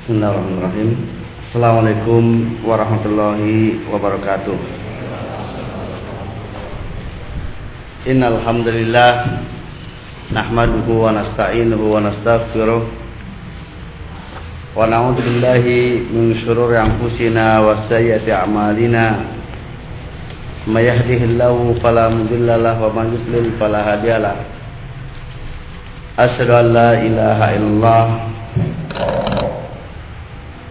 [0.00, 0.96] Bismillahirrahmanirrahim.
[1.44, 2.24] Assalamualaikum
[2.64, 4.56] warahmatullahi wabarakatuh.
[8.08, 9.44] Innal hamdalillah
[10.32, 12.80] nahmaduhu wa nasta'inuhu wa nastaghfiruh
[14.72, 19.20] wa na'udzu billahi min shururi anfusina wa sayyiati a'malina.
[20.64, 24.48] May yahdihillahu fala mudilla lahu wa man yudlil fala hadiyalah.
[26.16, 28.04] Asyhadu an la ilaha illallah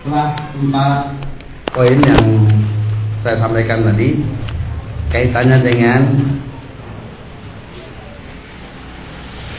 [0.00, 1.12] telah empat
[1.76, 2.24] poin yang
[3.20, 4.24] saya sampaikan tadi
[5.12, 6.00] kaitannya dengan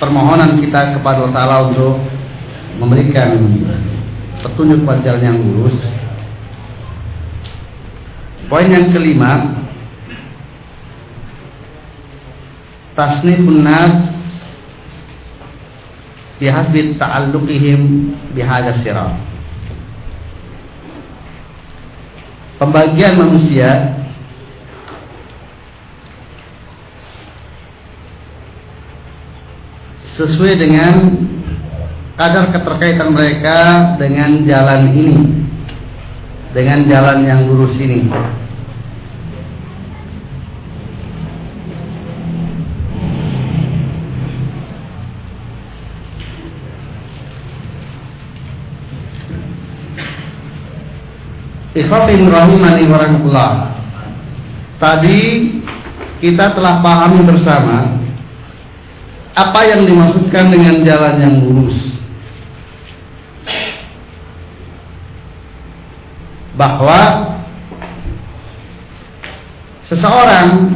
[0.01, 2.01] permohonan kita kepada Allah untuk
[2.81, 3.37] memberikan
[4.41, 5.77] petunjuk jalan yang lurus.
[8.49, 9.61] Poin yang kelima
[12.97, 13.93] tasnifun nas
[16.41, 17.81] bihasbi ta'alluqihim
[18.33, 19.30] bihadha sirat
[22.61, 23.97] pembagian manusia.
[30.13, 31.17] Sesuai dengan
[32.13, 33.57] kadar keterkaitan mereka
[33.97, 35.17] dengan jalan ini.
[36.51, 38.05] Dengan jalan yang lurus ini
[51.71, 53.51] Ikhwafin rahimani warahmatullah
[54.75, 55.19] Tadi
[56.19, 57.95] kita telah pahami bersama
[59.31, 61.79] Apa yang dimaksudkan dengan jalan yang lurus.
[66.59, 66.99] Bahwa
[69.87, 70.75] Seseorang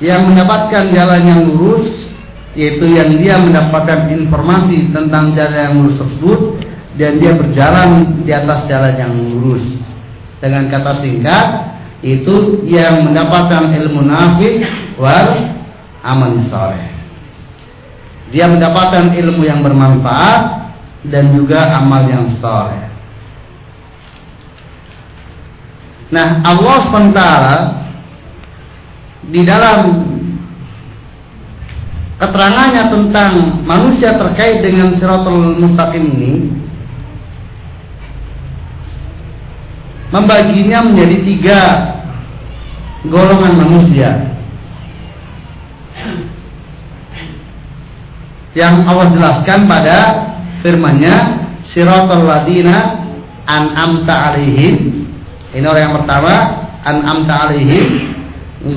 [0.00, 1.92] Yang mendapatkan jalan yang lurus
[2.56, 6.63] Yaitu yang dia mendapatkan informasi tentang jalan yang lurus tersebut
[6.94, 9.64] dan dia berjalan di atas jalan yang lurus.
[10.38, 11.46] Dengan kata singkat,
[12.04, 14.60] itu yang mendapatkan ilmu nafi
[15.00, 15.56] wal
[16.04, 16.92] amal soleh.
[18.30, 20.68] Dia mendapatkan ilmu yang bermanfaat
[21.08, 22.92] dan juga amal yang soleh.
[26.12, 27.20] Nah, Allah SWT
[29.32, 30.04] di dalam
[32.20, 33.32] keterangannya tentang
[33.64, 36.32] manusia terkait dengan siratul mustaqim ini
[40.14, 41.60] membaginya menjadi tiga
[43.10, 44.30] golongan manusia.
[48.54, 49.98] Yang Allah jelaskan pada
[50.62, 51.42] firman-Nya
[51.74, 53.02] Siratal ladina
[53.50, 55.10] an'amta alaihim.
[55.50, 56.34] Ini orang yang pertama,
[56.86, 58.14] an'amta alaihim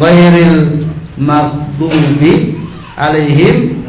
[0.02, 0.90] ghairil
[1.22, 2.58] maghdubi
[2.98, 3.86] alaihim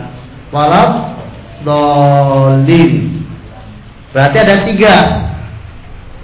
[0.53, 1.17] walad
[1.65, 3.25] dolin.
[4.13, 4.95] Berarti ada tiga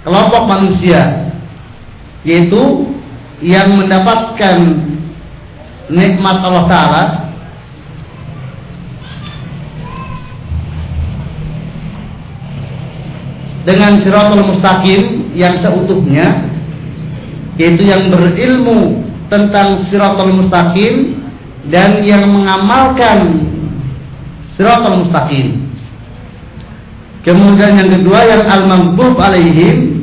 [0.05, 1.33] kelompok manusia
[2.21, 2.93] yaitu
[3.41, 4.85] yang mendapatkan
[5.89, 7.03] nikmat Allah taala
[13.65, 16.53] dengan siratul mustaqim yang seutuhnya
[17.57, 21.17] yaitu yang berilmu tentang siratul mustaqim
[21.73, 23.41] dan yang mengamalkan
[24.53, 25.65] siratul mustaqim.
[27.25, 29.94] Kemudian yang kedua yang al-maghdub alaihim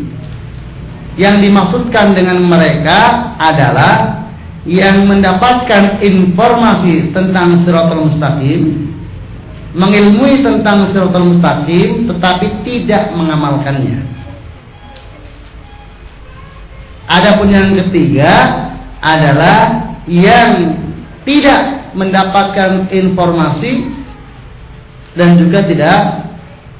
[1.20, 4.24] yang dimaksudkan dengan mereka adalah
[4.64, 8.62] yang mendapatkan informasi tentang Siratul Mustaqim,
[9.74, 13.98] mengilmui tentang Siratul Mustaqim tetapi tidak mengamalkannya.
[17.10, 18.32] Adapun yang ketiga
[19.02, 20.80] adalah yang
[21.28, 23.84] tidak mendapatkan informasi
[25.12, 25.98] dan juga tidak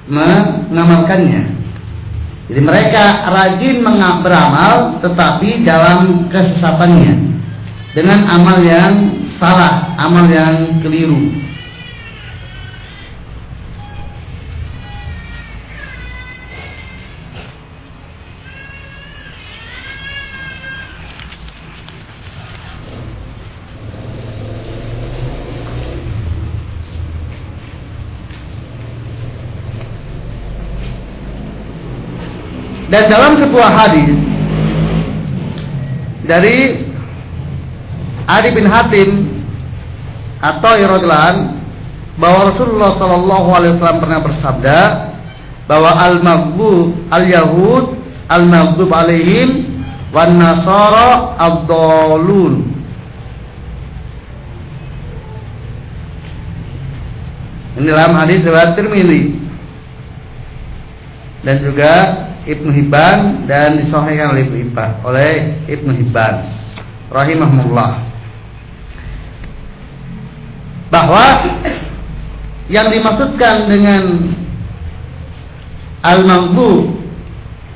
[0.09, 1.62] mengamalkannya.
[2.53, 3.81] Jadi mereka rajin
[4.21, 7.17] beramal tetapi dalam kesesatannya
[7.97, 9.09] dengan amal yang
[9.41, 11.33] salah, amal yang keliru.
[32.93, 34.13] Dan dalam sebuah hadis
[36.29, 36.85] dari
[38.29, 39.33] Ali bin Hatim
[40.45, 41.57] atau Iradlan
[42.21, 44.79] bahwa Rasulullah Shallallahu Alaihi Wasallam pernah bersabda
[45.65, 47.85] bahwa al maghdub al yahud
[48.29, 49.81] al maghdub alaihim
[50.13, 52.69] wan nasara abdolun
[57.73, 59.41] ini dalam hadis riwayat Tirmidzi.
[61.43, 61.95] Dan juga
[62.43, 65.33] Ibnu Hibban dan disahihkan oleh Ibnu Hibban oleh
[65.71, 66.35] Ibnu Hibban
[67.13, 67.91] rahimahullah
[70.93, 71.25] bahwa
[72.69, 74.33] yang dimaksudkan dengan
[76.05, 77.01] al-maghdu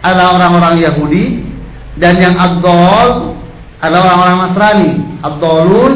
[0.05, 1.25] adalah orang-orang Yahudi
[1.97, 3.37] dan yang ad-dol
[3.81, 4.91] adalah orang-orang Nasrani.
[5.25, 5.93] Ad-dolun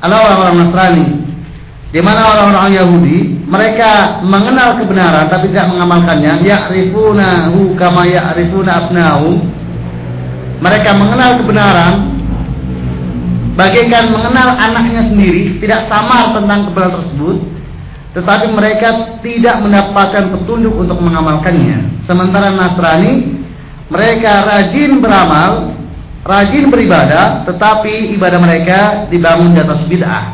[0.00, 1.06] adalah orang-orang Nasrani.
[1.92, 6.42] Di mana orang-orang Yahudi mereka mengenal kebenaran tapi tidak mengamalkannya.
[6.42, 9.38] Ya'rifunahu kama ya'rifuna abnahum.
[10.58, 11.94] Mereka mengenal kebenaran
[13.54, 17.36] bagaikan mengenal anaknya sendiri, tidak samar tentang kebenaran tersebut,
[18.18, 18.88] tetapi mereka
[19.24, 22.04] tidak mendapatkan petunjuk untuk mengamalkannya.
[22.04, 23.36] Sementara Nasrani,
[23.92, 25.72] mereka rajin beramal,
[26.26, 30.24] rajin beribadah, tetapi ibadah mereka dibangun di atas bid'ah.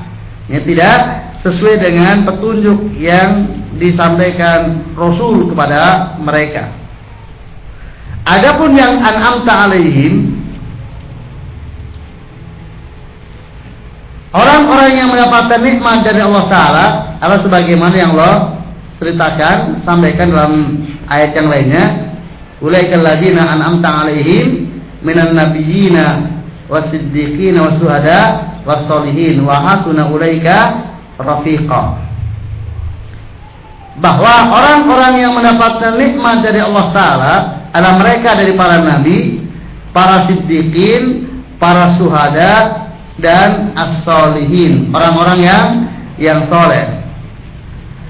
[0.50, 0.98] Ya, tidak
[1.42, 6.70] sesuai dengan petunjuk yang disampaikan Rasul kepada mereka.
[8.22, 10.42] Adapun yang an'amta alaihim
[14.32, 16.86] Orang-orang yang mendapatkan nikmat dari Allah Taala
[17.20, 18.64] adalah sebagaimana yang Allah
[18.96, 20.52] ceritakan, sampaikan dalam
[21.04, 21.84] ayat yang lainnya.
[22.64, 24.72] Ulaikal ladina an'amta 'alaihim
[25.04, 26.32] minan nabiyyina
[26.64, 28.20] wasiddiqina wasuhada
[28.64, 30.91] wasolihin wa hasuna ulaika
[31.22, 31.82] rafiqa.
[34.02, 37.34] Bahwa orang-orang yang mendapatkan nikmat dari Allah Taala
[37.72, 39.46] adalah mereka dari para nabi,
[39.94, 41.28] para siddiqin,
[41.60, 42.88] para suhada,
[43.20, 45.66] dan as-solihin, orang-orang yang
[46.16, 47.02] yang soleh.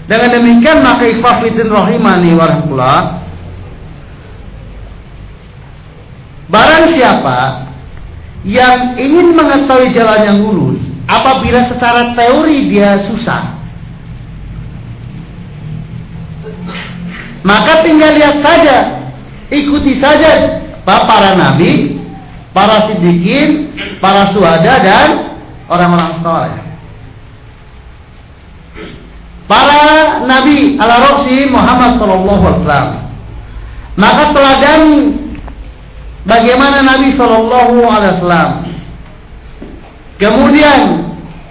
[0.06, 3.22] Dengan demikian maka ikhwafidin rahimani warahmatullah
[6.52, 7.64] Barang siapa
[8.44, 10.71] yang ingin mengetahui jalan yang lurus
[11.12, 13.60] apabila secara teori dia susah
[17.44, 18.76] maka tinggal lihat saja
[19.52, 22.02] ikuti saja para nabi
[22.52, 25.08] para sidikin, para suhada dan
[25.68, 26.56] orang-orang soleh.
[29.48, 29.80] Para
[30.24, 32.90] nabi ala roksi Muhammad sallallahu alaihi wasallam.
[33.92, 34.96] Maka teladani
[36.24, 38.50] bagaimana Nabi sallallahu alaihi wasallam.
[40.16, 40.80] Kemudian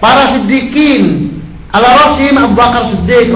[0.02, 1.30] para siddiqin.
[1.72, 3.32] Ala roksi Abu Bakar Siddiq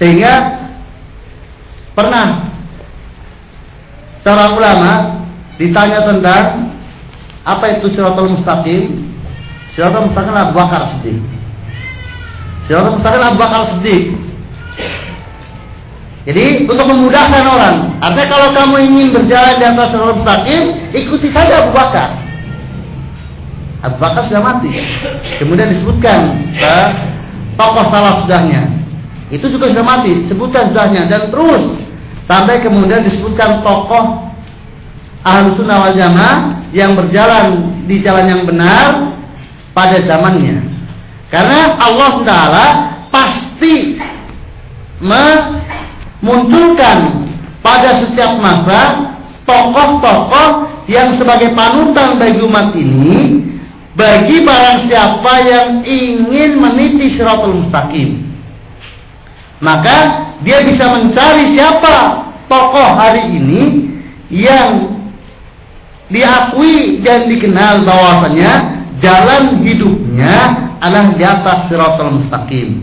[0.00, 0.32] Sehingga
[1.92, 2.48] pernah
[4.24, 4.92] seorang ulama
[5.60, 6.72] ditanya tentang
[7.44, 9.04] apa itu siratul mustaqim.
[9.76, 11.20] Siratul mustaqim Abu Bakar Siddiq.
[12.70, 14.16] Siratul mustaqim Abu Bakar Siddiq.
[16.24, 17.76] Jadi untuk memudahkan orang.
[18.00, 20.62] Artinya kalau kamu ingin berjalan di atas siratul mustaqim
[20.96, 22.23] ikuti saja Abu Bakar
[23.84, 24.72] Abu Bakar sudah mati.
[25.36, 26.40] Kemudian disebutkan
[27.60, 28.64] tokoh salah sudahnya.
[29.28, 31.04] Itu juga sudah mati sebutkan sudahnya.
[31.04, 31.76] Dan terus
[32.24, 34.32] sampai kemudian disebutkan tokoh
[35.20, 39.20] ahlu sunnah wal jamaah yang berjalan di jalan yang benar
[39.76, 40.64] pada zamannya.
[41.28, 42.66] Karena Allah Taala
[43.12, 44.00] pasti
[46.24, 46.98] memunculkan
[47.60, 49.12] pada setiap masa
[49.44, 53.52] tokoh-tokoh yang sebagai panutan bagi umat ini
[53.94, 58.26] bagi barang siapa yang ingin meniti syaratul mustaqim.
[59.62, 59.96] Maka
[60.42, 63.62] dia bisa mencari siapa tokoh hari ini
[64.34, 64.98] yang
[66.10, 72.82] diakui dan dikenal bahwasanya jalan hidupnya adalah di atas siratal mustaqim.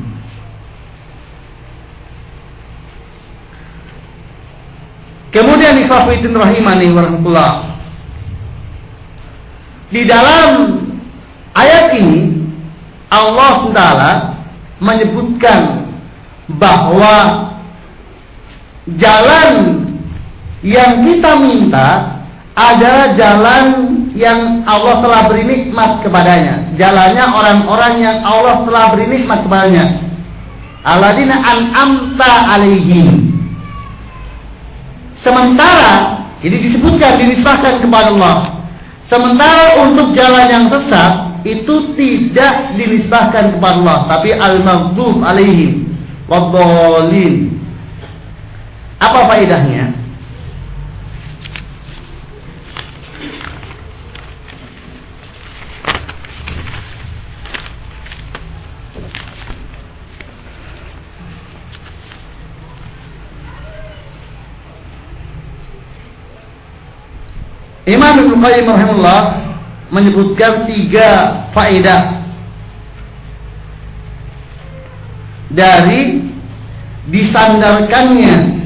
[5.31, 5.79] Kemudian
[6.35, 7.51] rahimani warahmatullah.
[9.91, 10.51] Di dalam
[11.55, 12.47] ayat ini
[13.11, 13.81] Allah SWT
[14.81, 15.91] menyebutkan
[16.55, 17.49] bahwa
[18.97, 19.49] jalan
[20.61, 21.87] yang kita minta
[22.55, 23.65] adalah jalan
[24.11, 26.75] yang Allah telah beri nikmat kepadanya.
[26.75, 29.85] Jalannya orang-orang yang Allah telah beri nikmat kepadanya.
[30.83, 33.31] Aladina an'amta alaihim.
[35.21, 38.65] Sementara ini disebutkan dinisbahkan kepada Allah.
[39.05, 45.89] Sementara untuk jalan yang sesat itu tidak dinisbahkan kepada Allah, tapi al-maghdub alaihim
[46.29, 47.57] wadhalin.
[49.01, 50.01] Apa faedahnya?
[67.91, 69.50] Imam Ibnu Qayyim rahimahullah
[69.91, 71.09] menyebutkan tiga
[71.51, 72.23] faedah
[75.51, 76.31] dari
[77.11, 78.63] disandarkannya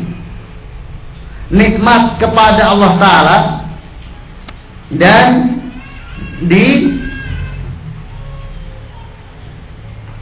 [1.50, 3.38] nikmat kepada Allah taala
[4.94, 5.58] dan
[6.46, 6.94] di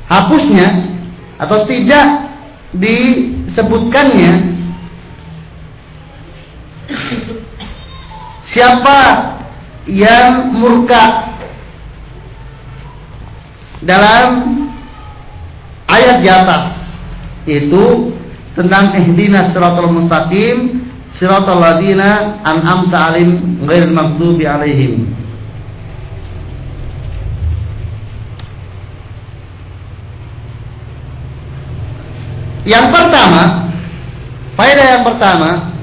[0.08, 0.88] hapusnya
[1.36, 2.32] atau tidak
[2.80, 4.54] disebutkannya
[8.54, 9.00] Siapa
[9.88, 11.36] yang murka
[13.84, 14.28] dalam
[15.92, 16.64] ayat di atas
[17.44, 18.16] itu
[18.56, 20.88] tentang ihdina siratal mustaqim
[21.20, 25.12] siratal ladina an'amta alim ghairil maghdubi alaihim.
[32.64, 33.68] Yang pertama,
[34.56, 35.76] faedah yang pertama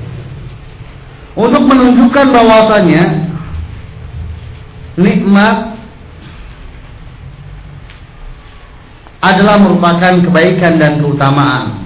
[1.37, 3.30] untuk menunjukkan bahwasanya
[5.01, 5.81] nikmat
[9.21, 11.81] adalah merupakan kebaikan dan keutamaan.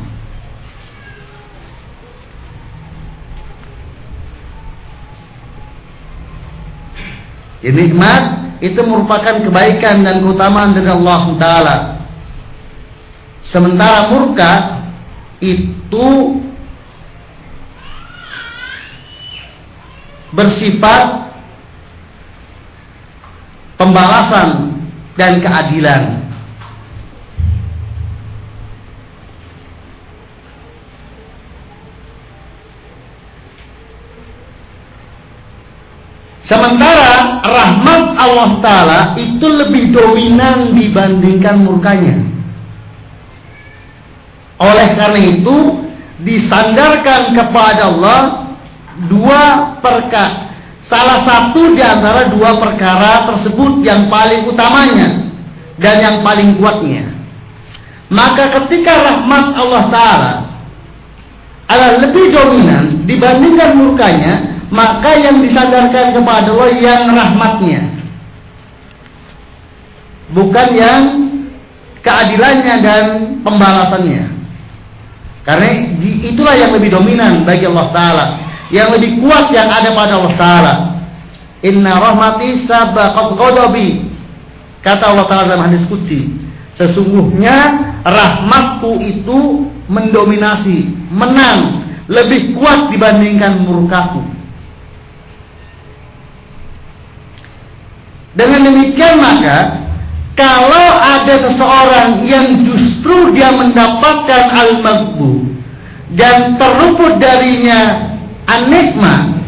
[7.64, 8.23] Nikmat
[8.61, 11.76] itu merupakan kebaikan dan keutamaan dari Allah Taala.
[13.49, 14.52] Sementara murka
[15.40, 16.38] itu
[20.37, 21.24] bersifat
[23.85, 24.81] pembalasan
[25.21, 26.25] dan keadilan.
[36.45, 42.21] Sementara rahmat Allah Ta'ala itu lebih dominan dibandingkan murkanya.
[44.61, 45.57] Oleh karena itu,
[46.21, 48.21] disandarkan kepada Allah
[49.09, 50.43] dua perkara
[50.88, 55.33] salah satu di antara dua perkara tersebut yang paling utamanya
[55.81, 57.11] dan yang paling kuatnya.
[58.12, 60.33] Maka ketika rahmat Allah Ta'ala
[61.64, 67.83] adalah lebih dominan dibandingkan murkanya, maka yang disandarkan kepada Allah yang rahmatnya.
[70.37, 71.03] Bukan yang
[72.05, 73.05] keadilannya dan
[73.41, 74.25] pembalasannya.
[75.45, 75.69] Karena
[76.25, 78.26] itulah yang lebih dominan bagi Allah Ta'ala
[78.73, 80.75] yang lebih kuat yang ada pada Allah Taala.
[81.64, 84.12] Inna rahmati sabaqat ghadabi.
[84.85, 86.28] Kata Allah Taala dalam hadis qudsi,
[86.76, 87.56] sesungguhnya
[88.04, 94.21] rahmatku itu mendominasi, menang, lebih kuat dibandingkan murkaku.
[98.35, 99.85] Dengan demikian maka
[100.35, 105.54] kalau ada seseorang yang justru dia mendapatkan al-maghbu
[106.18, 108.13] dan terluput darinya
[108.44, 109.40] Anikma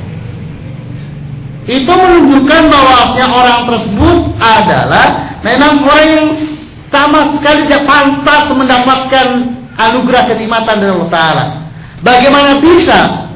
[1.67, 5.07] itu menunjukkan bahwa orang tersebut adalah
[5.43, 6.27] memang orang yang
[6.95, 9.27] sama sekali tidak pantas mendapatkan
[9.75, 11.45] anugerah kenikmatan dari Allah Taala.
[12.07, 13.29] Bagaimana bisa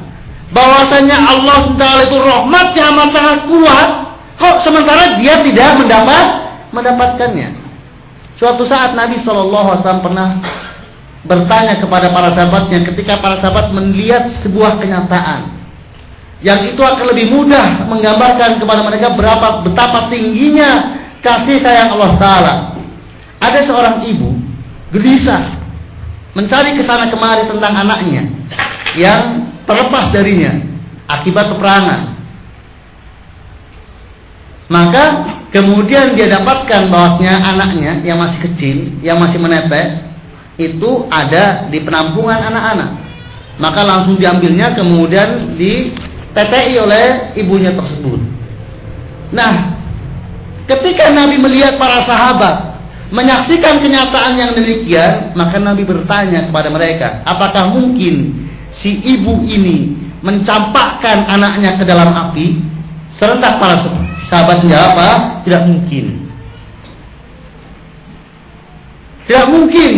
[0.55, 3.89] bahwasanya Allah Taala itu rahmatnya amat sangat kuat,
[4.39, 6.25] kok sementara dia tidak mendapat
[6.71, 7.49] mendapatkannya.
[8.39, 10.27] Suatu saat Nabi Shallallahu Alaihi Wasallam pernah
[11.21, 15.61] bertanya kepada para sahabatnya ketika para sahabat melihat sebuah kenyataan
[16.41, 22.53] yang itu akan lebih mudah menggambarkan kepada mereka berapa betapa tingginya kasih sayang Allah Taala.
[23.37, 24.37] Ada seorang ibu
[24.89, 25.61] gelisah
[26.33, 28.25] mencari ke sana kemari tentang anaknya
[28.97, 30.57] yang terlepas darinya
[31.05, 32.17] akibat peperangan.
[34.71, 35.03] Maka
[35.53, 40.10] kemudian dia dapatkan bahwasanya anaknya yang masih kecil, yang masih menetes
[40.61, 42.91] itu ada di penampungan anak-anak.
[43.57, 48.21] Maka langsung diambilnya kemudian ditetei oleh ibunya tersebut.
[49.33, 49.77] Nah,
[50.69, 52.77] ketika Nabi melihat para sahabat
[53.11, 58.47] menyaksikan kenyataan yang demikian, maka Nabi bertanya kepada mereka, apakah mungkin
[58.79, 62.61] si ibu ini mencampakkan anaknya ke dalam api?
[63.19, 63.77] Serentak para
[64.31, 65.45] sahabat menjawab?
[65.45, 66.05] Tidak mungkin.
[69.29, 69.93] Tidak mungkin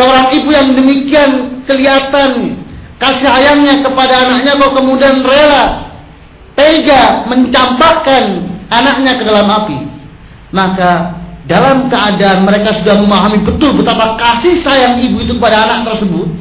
[0.00, 2.56] seorang ibu yang demikian kelihatan
[2.96, 5.92] kasih sayangnya kepada anaknya kok kemudian rela
[6.56, 9.78] tega mencampakkan anaknya ke dalam api.
[10.56, 16.32] Maka dalam keadaan mereka sudah memahami betul betapa kasih sayang ibu itu kepada anak tersebut,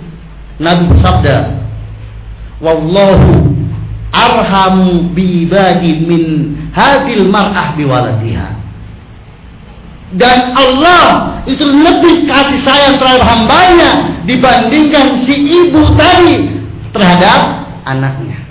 [0.60, 1.38] Nabi bersabda,
[2.64, 3.56] "Wallahu
[4.12, 6.24] arhamu bi ibadi min
[6.72, 8.59] hadil mar'ah biwaladiha."
[10.10, 13.92] Dan Allah itu lebih kasih sayang terhadap hambanya
[14.26, 16.50] dibandingkan si ibu tadi
[16.90, 18.42] terhadap anaknya.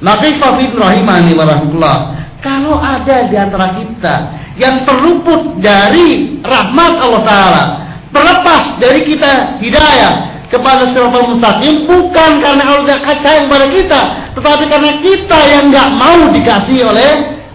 [0.00, 1.96] Maka Ikhwan Rahimani warahmatullah
[2.40, 4.14] Kalau ada di antara kita
[4.56, 7.64] yang terluput dari rahmat Allah Ta'ala
[8.08, 14.00] Terlepas dari kita hidayah kepada siratal mustaqim bukan karena Allah tidak sayang kepada kita,
[14.34, 17.10] tetapi karena kita yang nggak mau dikasih oleh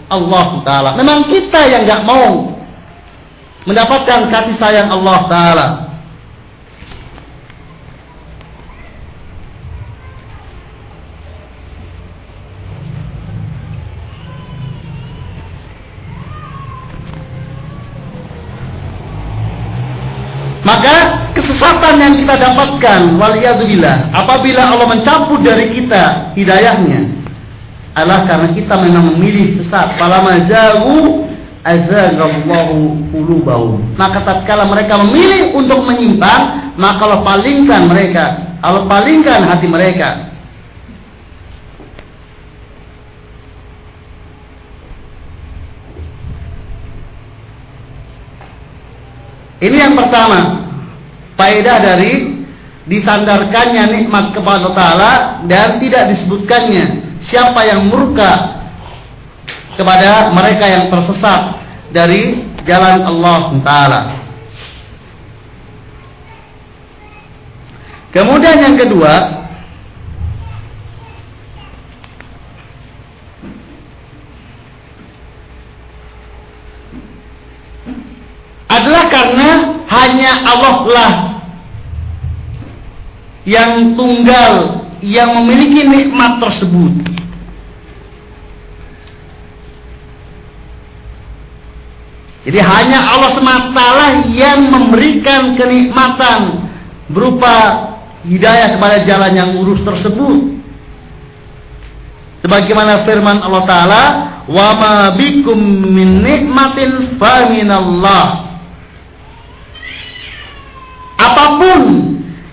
[0.10, 0.90] Allah Taala.
[0.94, 2.54] Memang kita yang nggak mau
[3.66, 5.68] mendapatkan kasih sayang Allah Taala.
[20.66, 27.25] Maka kesesatan yang kita dapatkan waliyadzubillah apabila Allah mencabut dari kita hidayahnya
[27.96, 29.96] adalah karena kita memang memilih sesat.
[29.96, 31.24] Falama jahu
[31.64, 33.96] azaghallahu qulubahum.
[33.96, 38.24] Maka tatkala mereka memilih untuk menyimpang, maka Allah palingkan mereka,
[38.60, 40.10] Allah palingkan hati mereka.
[49.64, 50.68] Ini yang pertama,
[51.40, 52.44] faedah dari
[52.86, 55.14] disandarkannya nikmat kepada Taala
[55.48, 58.62] dan tidak disebutkannya siapa yang murka
[59.76, 61.62] kepada mereka yang tersesat
[61.92, 64.02] dari jalan Allah Taala.
[68.16, 69.44] Kemudian yang kedua,
[78.72, 79.50] adalah karena
[79.88, 81.14] hanya Allah lah
[83.46, 87.15] yang tunggal yang memiliki nikmat tersebut.
[92.46, 96.70] Jadi hanya Allah semata lah yang memberikan kenikmatan
[97.10, 97.90] berupa
[98.22, 100.54] hidayah kepada jalan yang lurus tersebut.
[102.46, 104.04] Sebagaimana firman Allah Taala,
[104.46, 105.58] "Wa ma bikum
[105.90, 108.46] min nikmatin fa minallah."
[111.16, 111.82] apa pun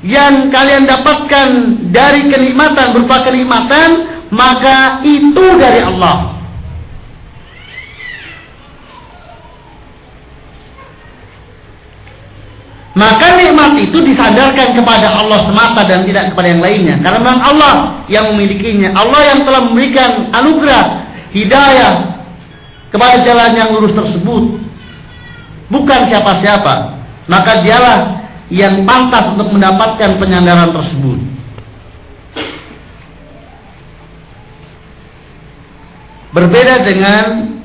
[0.02, 1.48] yang kalian dapatkan
[1.94, 3.88] dari kenikmatan berupa kenikmatan
[4.34, 6.31] maka itu dari Allah
[12.92, 17.00] Maka nikmat itu disandarkan kepada Allah semata dan tidak kepada yang lainnya.
[17.00, 17.74] Karena memang Allah
[18.12, 18.92] yang memilikinya.
[18.92, 20.84] Allah yang telah memberikan anugerah,
[21.32, 21.92] hidayah
[22.92, 24.60] kepada jalan yang lurus tersebut.
[25.72, 27.00] Bukan siapa-siapa.
[27.32, 31.16] Maka dialah yang pantas untuk mendapatkan penyandaran tersebut.
[36.36, 37.56] Berbeda dengan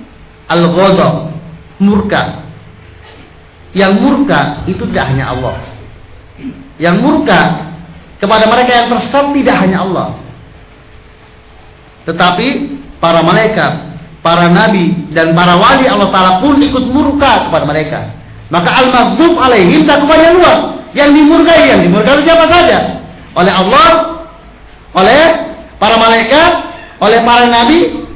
[0.48, 1.36] al-ghadab,
[1.84, 2.47] murka.
[3.76, 5.56] Yang murka itu tidak hanya Allah.
[6.78, 7.40] Yang murka
[8.18, 10.08] kepada mereka yang tersesat tidak hanya Allah.
[12.08, 12.48] Tetapi
[13.04, 13.74] para malaikat,
[14.24, 18.00] para nabi dan para wali Allah Taala pun ikut murka kepada mereka.
[18.48, 20.60] Maka al-maghdub alaihim kepada luas.
[20.96, 23.04] Yang dimurkai, yang dimurkai siapa saja?
[23.36, 23.90] Oleh Allah,
[24.96, 25.22] oleh
[25.78, 26.52] para malaikat,
[27.04, 28.08] oleh para nabi,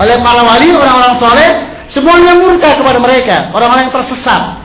[0.00, 1.50] oleh para wali, orang-orang soleh,
[1.94, 4.63] semuanya murka kepada mereka, orang-orang yang tersesat,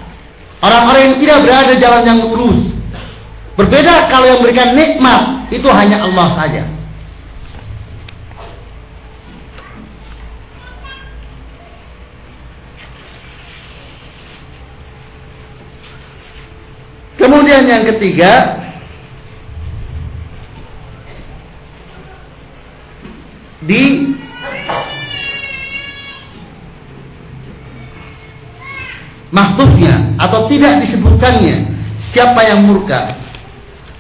[0.59, 2.59] orang-orang yang tidak berada jalan yang lurus.
[3.59, 6.63] Berbeda kalau yang memberikan nikmat itu hanya Allah saja.
[17.19, 18.63] Kemudian yang ketiga
[23.59, 24.15] di
[29.29, 31.57] maksudnya atau tidak disebutkannya
[32.13, 33.13] siapa yang murka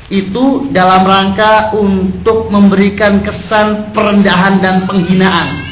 [0.09, 5.69] itu dalam rangka untuk memberikan kesan perendahan dan penghinaan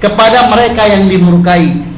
[0.00, 1.96] kepada mereka yang dimurkai.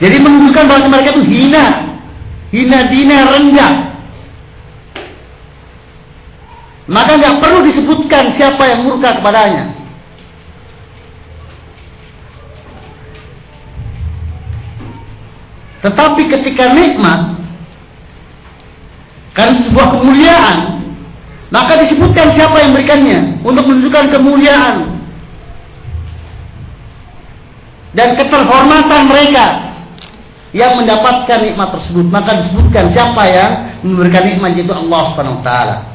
[0.00, 1.66] Jadi menunjukkan bahwa mereka itu hina,
[2.48, 3.89] hina dina rendah.
[6.90, 9.78] Maka nggak perlu disebutkan siapa yang murka kepadanya.
[15.86, 17.40] Tetapi ketika nikmat
[19.32, 20.58] karena sebuah kemuliaan,
[21.54, 24.76] maka disebutkan siapa yang memberikannya untuk menunjukkan kemuliaan
[27.94, 29.46] dan keterhormatan mereka
[30.50, 32.06] yang mendapatkan nikmat tersebut.
[32.10, 33.50] Maka disebutkan siapa yang
[33.86, 35.89] memberikan nikmat itu Allah Subhanahu wa taala.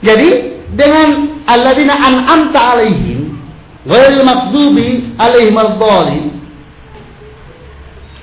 [0.00, 0.28] Jadi
[0.72, 3.36] dengan alladzina an'amta alaihim
[3.84, 5.56] ghairil maghdubi alaihim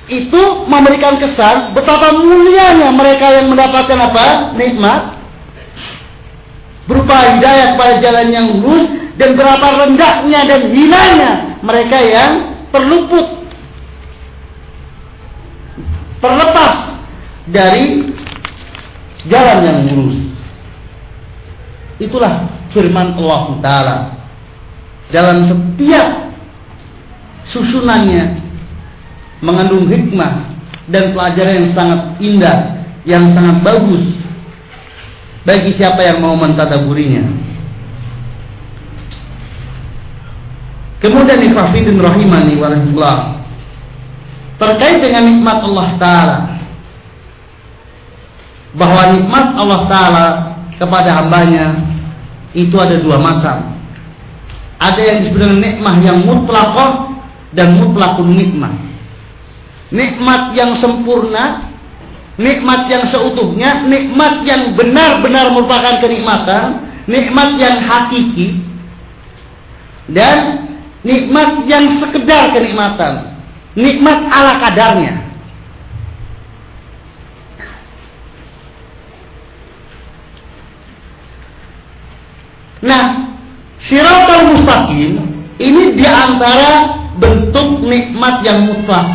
[0.08, 4.56] itu memberikan kesan betapa mulianya mereka yang mendapatkan apa?
[4.56, 5.20] Nikmat
[6.88, 8.88] berupa hidayah kepada jalan yang lurus
[9.20, 12.32] dan berapa rendahnya dan hinanya mereka yang
[12.72, 13.44] terluput
[16.24, 16.76] terlepas
[17.52, 18.16] dari
[19.28, 20.27] jalan yang lurus.
[21.98, 23.98] Itulah firman Allah Taala.
[25.10, 26.30] Dalam setiap
[27.48, 28.44] susunannya
[29.40, 30.52] mengandung hikmah
[30.92, 32.58] dan pelajaran yang sangat indah,
[33.08, 34.04] yang sangat bagus
[35.48, 37.24] bagi siapa yang mau mentadaburinya.
[40.98, 43.38] Kemudian ikhwafidin rahimani warahmatullah
[44.58, 46.38] terkait dengan nikmat Allah Ta'ala.
[48.78, 50.26] Bahwa nikmat Allah Ta'ala
[50.78, 51.74] kepada hambanya
[52.54, 53.78] itu ada dua macam
[54.78, 57.18] ada yang disebut dengan nikmah yang mutlakah
[57.54, 58.88] dan mutlakun nikmah
[59.92, 61.72] nikmat yang sempurna,
[62.36, 68.64] nikmat yang seutuhnya, nikmat yang benar-benar merupakan kenikmatan, nikmat yang hakiki,
[70.12, 70.68] dan
[71.04, 73.40] nikmat yang sekedar kenikmatan,
[73.76, 75.27] nikmat ala kadarnya.
[82.86, 83.34] Nah,
[83.82, 85.18] siratal mustaqim
[85.58, 89.10] ini di antara bentuk nikmat yang mutlak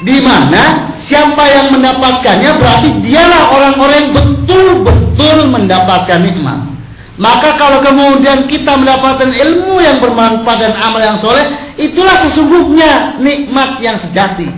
[0.00, 6.58] di mana siapa yang mendapatkannya berarti dialah orang-orang yang betul-betul mendapatkan nikmat.
[7.20, 11.44] Maka kalau kemudian kita mendapatkan ilmu yang bermanfaat dan amal yang soleh,
[11.76, 14.48] itulah sesungguhnya nikmat yang sejati.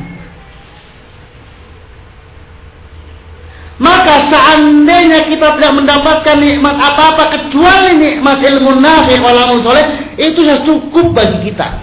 [3.83, 10.63] Maka seandainya kita tidak mendapatkan nikmat apa-apa kecuali nikmat ilmu nafi wal soleh, itu sudah
[10.63, 11.83] cukup bagi kita.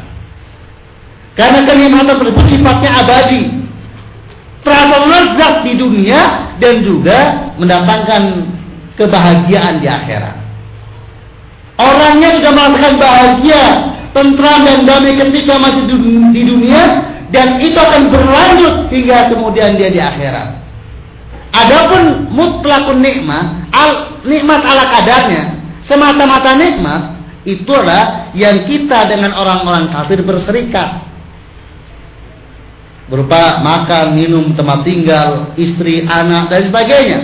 [1.36, 3.52] Karena kenikmatan tersebut sifatnya abadi.
[4.64, 6.20] Terasa lezat di dunia
[6.60, 8.48] dan juga mendatangkan
[8.96, 10.36] kebahagiaan di akhirat.
[11.80, 13.64] Orangnya sudah merasakan bahagia,
[14.12, 15.84] tentram dan damai ketika masih
[16.32, 20.59] di dunia dan itu akan berlanjut hingga kemudian dia di akhirat.
[21.50, 25.44] Adapun mutlakun nikmat, al, nikmat ala kadarnya,
[25.82, 27.02] semata-mata nikmat,
[27.42, 31.10] itulah yang kita dengan orang-orang kafir berserikat
[33.10, 37.20] berupa makan, minum, tempat tinggal, istri, anak dan sebagainya.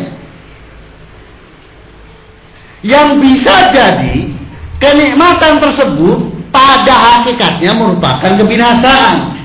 [2.82, 4.34] Yang bisa jadi
[4.82, 9.38] kenikmatan tersebut pada hakikatnya merupakan kebinasaan,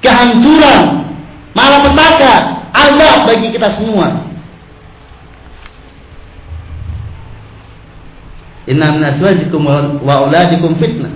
[0.00, 1.12] kehancuran,
[1.52, 4.26] malapetaka, Allah bagi kita semua.
[8.66, 9.62] Inna min azwajikum
[10.02, 11.14] wa auladikum fitnah.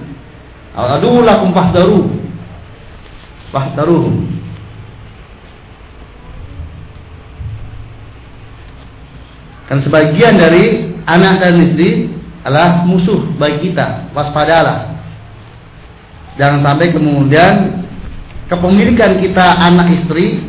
[0.78, 2.18] Adu lakum fahdharuhu
[3.52, 4.28] fahtaruhum
[9.68, 12.08] kan sebagian dari anak dan istri
[12.44, 14.96] adalah musuh bagi kita waspadalah
[16.40, 17.54] jangan sampai kemudian
[18.48, 20.40] kepemilikan kita anak istri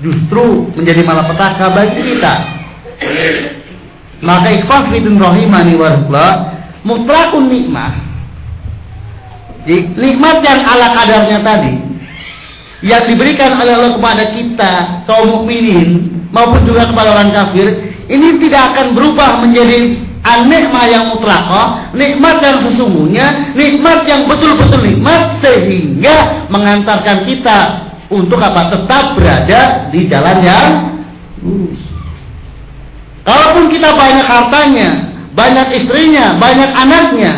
[0.00, 2.34] justru menjadi malapetaka bagi kita.
[4.20, 6.32] Maka ikhfah fitun rahimani warahmatullah
[6.84, 8.10] mutlakun nikmah
[9.64, 10.36] nikmat.
[10.40, 11.72] Yang ala kadarnya tadi
[12.80, 14.72] yang diberikan oleh Allah kepada kita
[15.04, 17.68] kaum mukminin maupun juga kepada orang kafir
[18.08, 25.40] ini tidak akan berubah menjadi anikmah yang mutlakah, nikmat yang sesungguhnya, nikmat yang betul-betul nikmat
[25.44, 27.58] sehingga mengantarkan kita
[28.10, 28.74] untuk apa?
[28.74, 30.70] Tetap berada di jalan yang
[31.40, 31.80] lurus.
[33.22, 34.88] Kalaupun kita banyak hartanya,
[35.32, 37.32] banyak istrinya, banyak anaknya,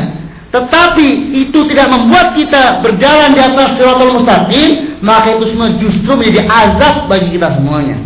[0.49, 6.49] tetapi itu tidak membuat kita berjalan di atas siratul mustaqim, maka itu semua justru menjadi
[6.49, 7.97] azab bagi kita semuanya.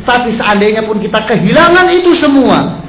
[0.00, 2.84] Tetapi seandainya pun kita kehilangan itu semua,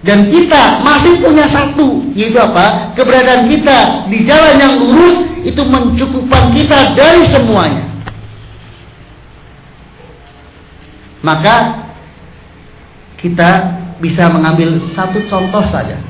[0.00, 2.96] dan kita masih punya satu, yaitu apa?
[2.96, 7.89] Keberadaan kita di jalan yang lurus itu mencukupkan kita dari semuanya.
[11.20, 11.84] Maka
[13.20, 13.50] kita
[14.00, 16.00] bisa mengambil satu contoh saja.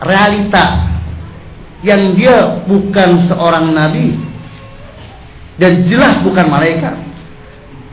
[0.00, 0.88] Realita
[1.80, 4.20] yang dia bukan seorang nabi
[5.56, 6.96] dan jelas bukan malaikat.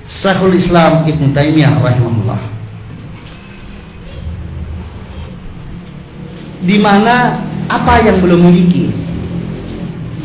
[0.08, 2.42] Syekhul Islam Ibn Taimiyah rahimahullah.
[6.64, 8.92] Di mana apa yang belum memiliki?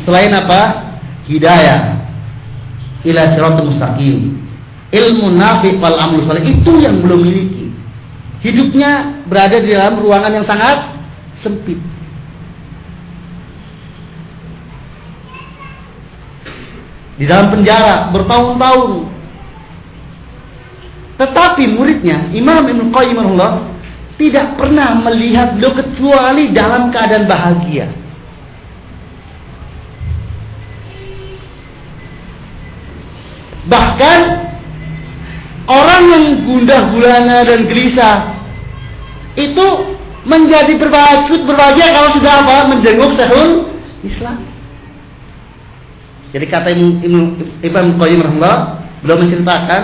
[0.03, 0.91] Selain apa?
[1.27, 2.03] Hidayah
[3.07, 4.42] ila siratul mustaqim.
[4.93, 7.73] Ilmu nafi wal amal saleh itu yang belum miliki.
[8.45, 10.93] Hidupnya berada di dalam ruangan yang sangat
[11.41, 11.81] sempit.
[17.17, 18.91] di dalam penjara bertahun-tahun.
[21.13, 23.69] Tetapi muridnya Imam Ibn Qayyim Allah
[24.17, 27.87] tidak pernah melihat beliau kecuali dalam keadaan bahagia.
[33.63, 34.19] Bahkan
[35.67, 38.35] orang yang gundah gulana dan gelisah
[39.39, 39.65] itu
[40.23, 43.67] menjadi berbahagia, berbahagia kalau sudah apa menjenguk Syekhul
[44.03, 44.39] Islam.
[46.33, 48.57] Jadi kata Ibn Qayyim rahimahullah
[49.05, 49.81] beliau menceritakan,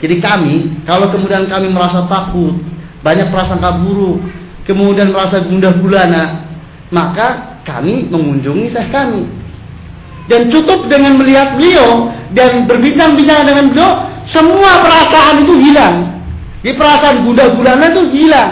[0.00, 2.56] jadi kami kalau kemudian kami merasa takut,
[3.04, 4.24] banyak prasangka buruk,
[4.64, 6.48] kemudian merasa gundah gulana,
[6.88, 9.28] maka kami mengunjungi syekh kami.
[10.30, 13.92] Dan cukup dengan melihat beliau dan berbincang-bincang dengan beliau,
[14.30, 16.22] semua perasaan itu hilang.
[16.60, 18.50] Di perasaan gundah gulana itu hilang.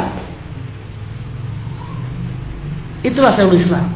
[3.07, 3.87] Itulah saya Islam.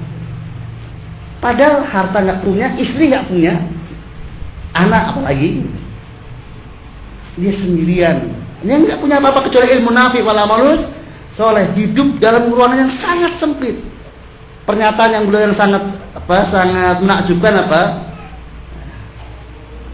[1.43, 3.59] Padahal harta nggak punya, istri nggak punya,
[4.79, 5.67] anak apalagi
[7.35, 8.31] dia sendirian.
[8.63, 10.87] Dia nggak punya apa-apa kecuali ilmu nafi wala malus
[11.35, 13.75] soleh hidup dalam ruangan yang sangat sempit.
[14.63, 15.83] Pernyataan yang beliau yang sangat
[16.15, 17.83] apa sangat menakjubkan apa?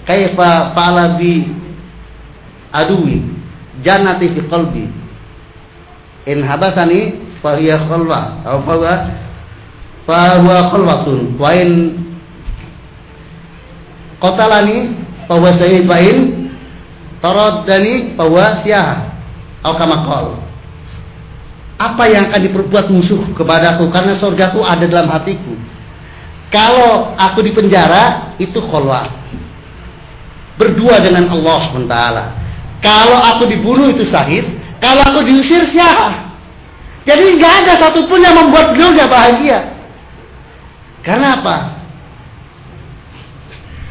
[0.05, 1.49] Kaifa fa'ala bi
[2.73, 3.25] adui
[3.83, 4.85] jannati fi qalbi.
[6.29, 8.45] In habasani fa hiya khalwa?
[8.45, 8.85] Atau
[10.05, 11.21] fahuwa khalwatun.
[11.41, 11.71] Wa in
[14.21, 14.97] qatalani
[15.29, 16.17] fahuwa syahid wa in
[17.25, 19.09] taraddani fahuwa siyah.
[19.65, 19.97] Atau kama
[21.79, 23.87] apa yang akan diperbuat musuh kepadaku?
[23.95, 25.55] Karena surgaku ada dalam hatiku.
[26.51, 29.15] Kalau aku di penjara itu khalwat
[30.59, 31.97] berdua dengan Allah SWT
[32.85, 34.45] kalau aku dibunuh itu syahid
[34.79, 36.31] kalau aku diusir syah
[37.03, 39.79] jadi nggak ada satupun yang membuat beliau gak bahagia
[41.09, 41.57] karena apa?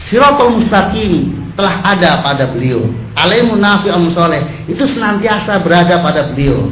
[0.07, 2.85] Siratul mustaqim telah ada pada beliau.
[3.17, 6.69] Alaihi nafi soleh itu senantiasa berada pada beliau.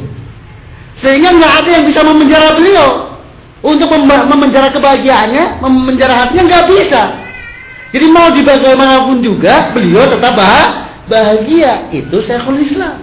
[1.02, 3.18] Sehingga nggak ada yang bisa memenjara beliau
[3.60, 7.02] untuk memenjara kebahagiaannya, memenjara hatinya nggak bisa.
[7.90, 10.85] Jadi mau dibagaimanapun juga beliau tetap bahagia.
[11.94, 13.02] Itu Syekhul Islam.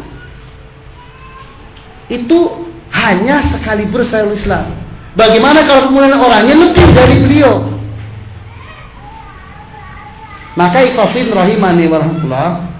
[2.11, 4.75] Itu hanya sekali Syekhul Islam.
[5.13, 7.73] Bagaimana kalau kemudian orangnya lebih dari beliau?
[10.53, 12.73] Maka ikofin rahimani warahmatullah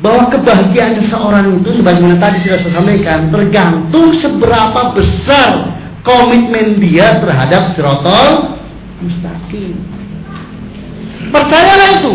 [0.00, 7.76] bahwa kebahagiaan seseorang itu sebagaimana tadi sudah saya sampaikan tergantung seberapa besar komitmen dia terhadap
[7.76, 8.56] sirotol
[9.04, 9.76] mustaqim.
[11.28, 12.12] Percayalah itu.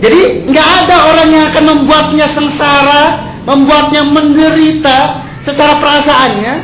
[0.00, 4.98] Jadi nggak ada orang yang akan membuatnya sengsara membuatnya menderita
[5.44, 6.54] secara perasaannya.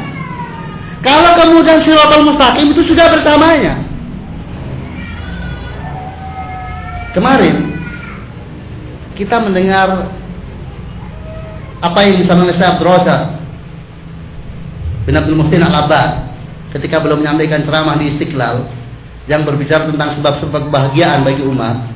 [1.05, 3.85] Kalau kemudian siratal mustaqim itu sudah bersamanya.
[7.13, 7.77] Kemarin
[9.17, 10.13] kita mendengar
[11.81, 13.13] apa yang disampaikan oleh Syekh Abdul
[15.09, 16.13] bin Abdul Muhsin Al-Abbad
[16.77, 18.69] ketika belum menyampaikan ceramah di Istiqlal
[19.31, 21.89] yang berbicara tentang sebab-sebab kebahagiaan bagi umat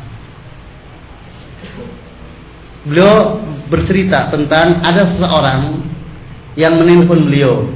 [2.90, 3.38] beliau
[3.70, 5.79] bercerita tentang ada seseorang
[6.59, 7.70] yang menelpon beliau.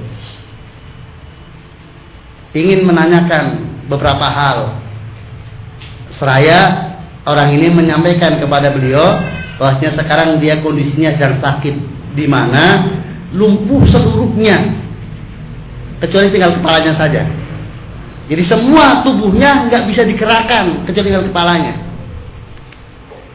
[2.51, 4.59] Ingin menanyakan beberapa hal.
[6.19, 6.91] Seraya
[7.27, 9.23] orang ini menyampaikan kepada beliau
[9.59, 11.75] bahwasanya sekarang dia kondisinya sedang sakit.
[12.15, 12.91] Di mana
[13.31, 14.83] lumpuh seluruhnya.
[16.03, 17.23] Kecuali tinggal kepalanya saja.
[18.25, 21.75] Jadi semua tubuhnya nggak bisa dikerahkan kecuali tinggal kepalanya.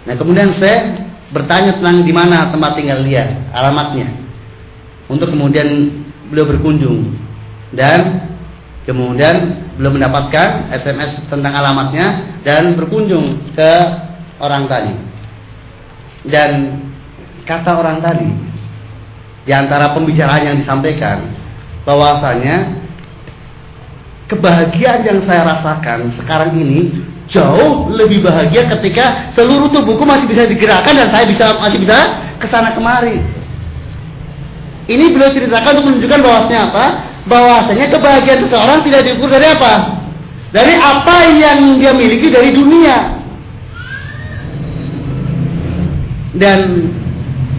[0.07, 4.09] Nah kemudian saya bertanya tentang di mana tempat tinggal dia, alamatnya,
[5.09, 5.67] untuk kemudian
[6.29, 7.17] beliau berkunjung
[7.73, 8.29] dan
[8.85, 13.71] kemudian belum mendapatkan SMS tentang alamatnya dan berkunjung ke
[14.41, 14.93] orang tadi.
[16.25, 16.81] Dan
[17.47, 18.29] kata orang tadi
[19.47, 21.31] di antara pembicaraan yang disampaikan
[21.87, 22.75] bahwasanya
[24.29, 30.97] kebahagiaan yang saya rasakan sekarang ini jauh lebih bahagia ketika seluruh tubuhku masih bisa digerakkan
[30.97, 31.97] dan saya bisa masih bisa
[32.41, 33.21] ke sana kemari.
[34.89, 36.85] Ini beliau ceritakan untuk menunjukkan bahwasanya apa?
[37.29, 39.73] Bahwasanya kebahagiaan seseorang tidak diukur dari apa?
[40.49, 43.21] Dari apa yang dia miliki dari dunia.
[46.33, 46.89] Dan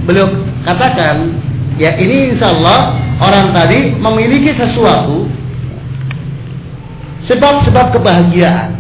[0.02, 0.26] beliau
[0.66, 1.38] katakan,
[1.78, 5.30] ya ini insya Allah orang tadi memiliki sesuatu
[7.30, 8.79] sebab-sebab kebahagiaan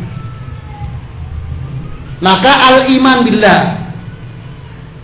[2.20, 3.80] maka al-iman billah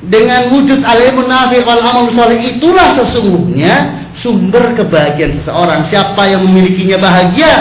[0.06, 5.88] dengan wujud al-ilmu nafi wal amal salih itulah sesungguhnya sumber kebahagiaan seseorang.
[5.88, 7.52] Siapa yang memilikinya bahagia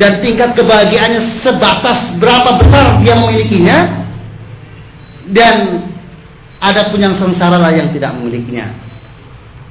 [0.00, 4.08] dan tingkat kebahagiaannya sebatas berapa besar dia memilikinya
[5.30, 5.86] dan
[6.58, 8.72] ada pun yang sengsara lah yang tidak memilikinya.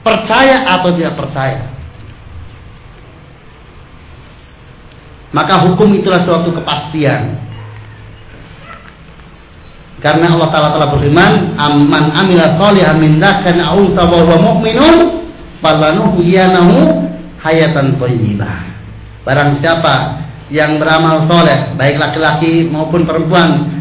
[0.06, 1.74] Percaya atau tidak percaya.
[5.34, 7.42] Maka hukum itulah suatu kepastian.
[10.04, 14.96] Karena Allah Taala telah berfirman, "Amman amila shalihan min dzakarin aw unsa wa huwa mu'minun,
[15.64, 16.76] falanuhyiyanahu
[17.40, 18.68] hayatan thayyibah."
[19.24, 20.20] Barang siapa
[20.52, 23.80] yang beramal soleh, baik laki-laki maupun perempuan,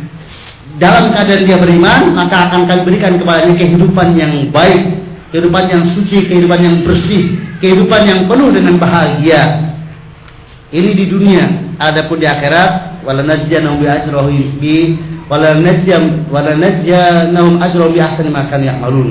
[0.79, 4.95] dalam keadaan dia beriman, maka akan kami berikan kepadanya kehidupan yang baik,
[5.35, 9.75] kehidupan yang suci, kehidupan yang bersih, kehidupan yang penuh dengan bahagia.
[10.71, 11.45] Ini di dunia,
[11.83, 13.83] adapun di akhirat, walanajjanahum
[14.63, 14.97] bi
[15.31, 19.11] wala najjam wala ajrahum bi ahsani ma kanu ya'malun.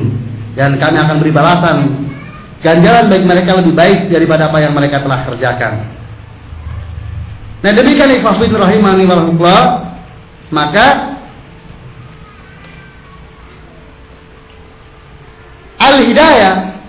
[0.55, 1.77] Dan kami akan beri balasan
[2.61, 5.73] ganjaran bagi mereka lebih baik daripada apa yang mereka telah kerjakan.
[7.61, 9.61] Nah demikian ikhwafid rahimani warahmatullah
[10.49, 10.87] maka
[15.77, 16.81] al-hidayah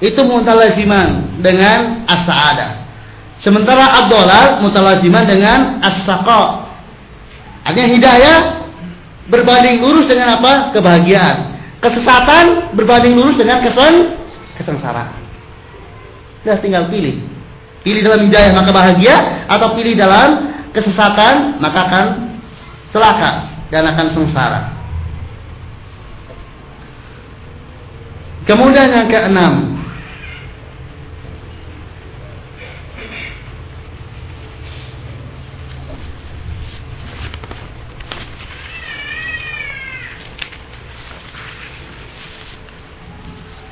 [0.00, 2.70] itu mutalaziman dengan as-sa'adah.
[3.40, 6.72] Sementara ad-dhalal mutalaziman dengan as-saqa.
[7.64, 8.38] Artinya hidayah
[9.28, 10.72] berbanding lurus dengan apa?
[10.72, 11.56] Kebahagiaan.
[11.80, 14.16] Kesesatan berbanding lurus dengan kesen
[14.56, 15.20] kesengsaraan.
[16.44, 17.20] Sudah tinggal pilih.
[17.84, 22.06] Pilih dalam hidayah maka bahagia atau pilih dalam kesesatan maka akan
[22.92, 23.30] celaka
[23.68, 24.62] dan akan sengsara.
[28.44, 29.73] Kemudian yang keenam,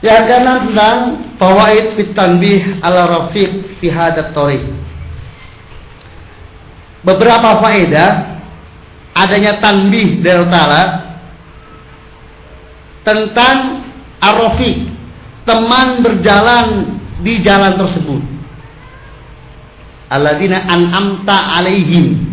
[0.03, 0.99] Yang keenam tentang
[1.39, 4.35] fawaid fit tanbih ala rafiq fi hadat.
[7.07, 8.11] Beberapa faedah
[9.15, 10.83] adanya tanbih dari Ta'ala
[13.07, 13.87] tentang
[14.19, 14.91] arafiq,
[15.47, 18.23] teman berjalan di jalan tersebut.
[20.11, 22.27] Alladzina an'amta alaihim.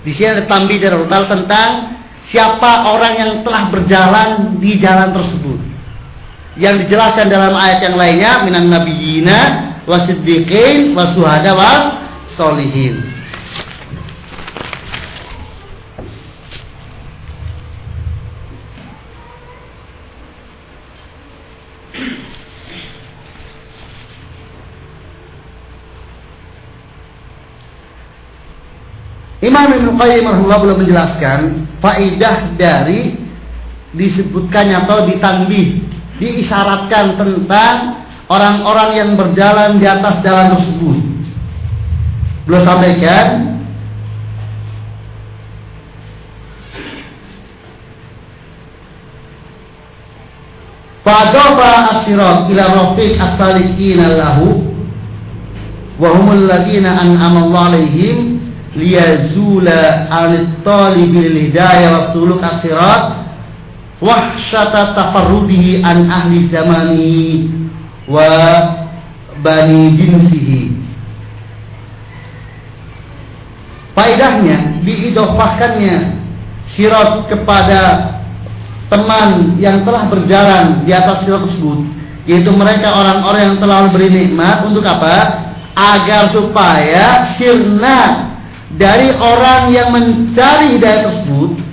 [0.00, 5.69] Di sini ada tanbih dari tentang siapa orang yang telah berjalan di jalan tersebut
[6.58, 9.38] yang dijelaskan dalam ayat yang lainnya minan nabiyina
[9.86, 11.82] wasiddiqin wasuhada was
[12.34, 13.20] solihin.
[29.40, 31.40] Imam Ibn Qayyim rahimahullah belum menjelaskan
[31.80, 33.16] faidah dari
[33.96, 35.89] disebutkannya atau ditanbih
[36.20, 40.98] diisyaratkan tentang orang-orang yang berjalan di atas jalan tersebut.
[42.46, 43.26] Belum sampaikan
[51.00, 54.68] Fadofa asirat ila rafiq as-salikin lahu
[55.96, 58.40] wa humul ladina an'ama Allah alaihim
[58.76, 63.19] liyazula anit-talibil hidayah wa suluk asirat
[64.00, 67.48] wahsyata tafarrudihi an ahli zamani
[68.08, 68.28] wa
[69.44, 70.62] bani jinsihi.
[73.94, 75.96] Faedahnya diidofahkannya
[76.72, 77.80] sirat kepada
[78.88, 84.64] teman yang telah berjalan di atas sirat tersebut yaitu mereka orang-orang yang telah beri nikmat
[84.64, 85.48] untuk apa?
[85.72, 88.28] Agar supaya sirna
[88.76, 91.69] dari orang yang mencari hidayah tersebut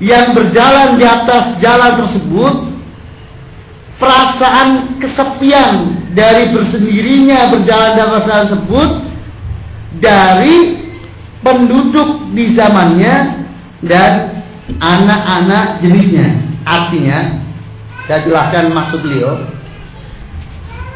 [0.00, 2.54] yang berjalan di atas jalan tersebut
[4.00, 8.88] perasaan kesepian dari bersendirinya berjalan di atas jalan tersebut
[10.00, 10.56] dari
[11.44, 13.44] penduduk di zamannya
[13.84, 14.40] dan
[14.80, 16.40] anak-anak jenisnya.
[16.64, 17.44] Artinya,
[18.08, 19.36] saya jelaskan maksud beliau.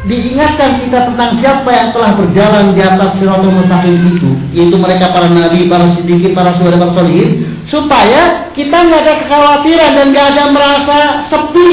[0.05, 5.33] Diingatkan kita tentang siapa yang telah berjalan di atas siratul mustaqim itu, yaitu mereka para
[5.33, 10.45] nabi, para siddiqin, para saudara para solihin, supaya kita nggak ada kekhawatiran dan nggak ada
[10.53, 10.99] merasa
[11.33, 11.71] sepi,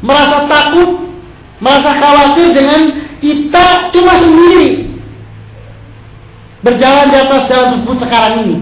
[0.00, 0.90] merasa takut,
[1.60, 2.80] merasa khawatir dengan
[3.20, 4.88] kita cuma sendiri
[6.64, 8.56] berjalan di atas jalan tersebut sekarang ini.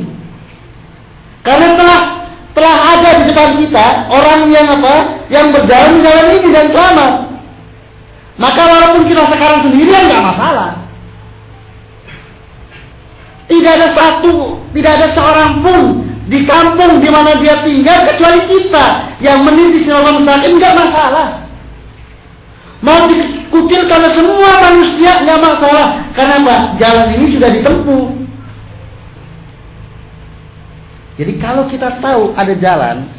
[1.46, 2.00] Karena telah
[2.54, 4.94] telah ada di depan kita orang yang apa?
[5.30, 7.12] Yang berjalan di jalan ini dan selamat.
[8.38, 10.70] Maka walaupun kita sekarang sendirian nggak masalah.
[13.48, 19.16] Tidak ada satu, tidak ada seorang pun di kampung di mana dia tinggal kecuali kita
[19.24, 21.48] yang meniti siratal mustaqim nggak masalah.
[22.84, 25.86] Mau dikucilkan semua manusia nggak masalah.
[26.12, 26.56] Karena apa?
[26.76, 28.06] Jalan ini sudah ditempuh.
[31.18, 33.10] Jadi kalau kita tahu ada jalan,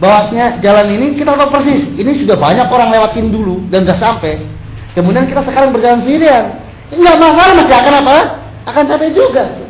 [0.00, 1.90] bahwasanya jalan ini kita tahu persis.
[1.92, 4.46] Ini sudah banyak orang lewatin dulu dan sudah sampai.
[4.94, 6.54] Kemudian kita sekarang berjalan sendirian.
[6.88, 8.16] Nggak masalah masih akan apa?
[8.64, 9.67] Akan capek juga.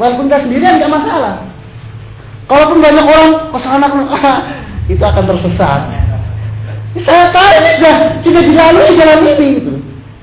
[0.00, 1.44] Walaupun nggak sendirian nggak masalah.
[2.48, 3.86] Kalaupun banyak orang ke sana
[4.92, 5.80] itu akan tersesat.
[7.00, 9.72] Saya tahu ini sudah sudah dilalui jalan ini gitu.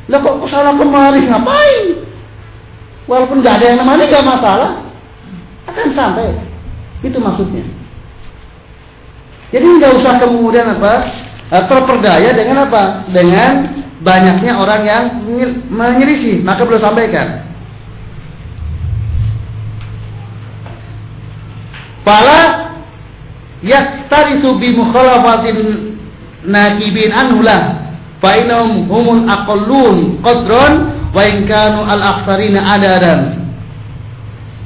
[0.10, 1.86] Lah kok ke sana kemari ngapain?
[3.10, 4.72] Walaupun nggak ada yang namanya nggak masalah,
[5.66, 6.38] akan sampai.
[7.02, 7.66] Itu maksudnya.
[9.50, 11.10] Jadi nggak usah kemudian apa
[11.50, 13.10] eh, terperdaya dengan apa?
[13.10, 15.04] Dengan banyaknya orang yang
[15.74, 16.46] menyelisih.
[16.46, 17.49] Maka belum sampaikan.
[22.10, 22.74] Fala
[23.62, 25.94] yaktarisu bi mukhalafatin
[26.42, 30.74] nakibin anhulah fa innahum humul aqallun qadran
[31.14, 33.46] wa in kanu al aktsarina adadan.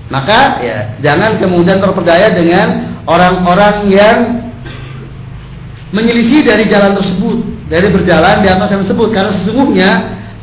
[0.07, 4.17] Maka ya jangan kemudian terperdaya dengan orang-orang yang
[5.91, 9.11] menyelisih dari jalan tersebut dari berjalan di atas yang tersebut.
[9.11, 9.91] Karena sesungguhnya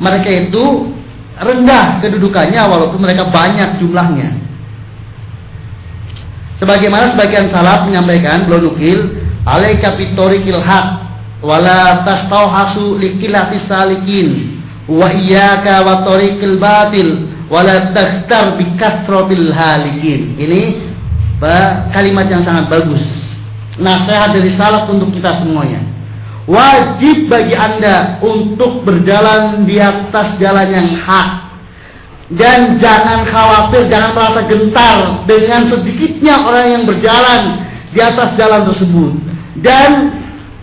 [0.05, 0.93] mereka itu
[1.41, 4.50] rendah kedudukannya walaupun mereka banyak jumlahnya
[6.61, 11.09] sebagaimana sebagian salaf menyampaikan belum nukil alaika fitorikil haq
[11.41, 20.91] wala tastauhasu likilati salikin wa iyyaka wa tariqil batil wala takhtar bi kasratil halikin ini
[21.91, 23.03] kalimat yang sangat bagus.
[23.81, 25.81] Nasihat dari salaf untuk kita semuanya.
[26.45, 31.50] Wajib bagi anda untuk berjalan di atas jalan yang hak
[32.31, 39.13] dan jangan khawatir jangan merasa gentar dengan sedikitnya orang yang berjalan di atas jalan tersebut
[39.59, 40.15] dan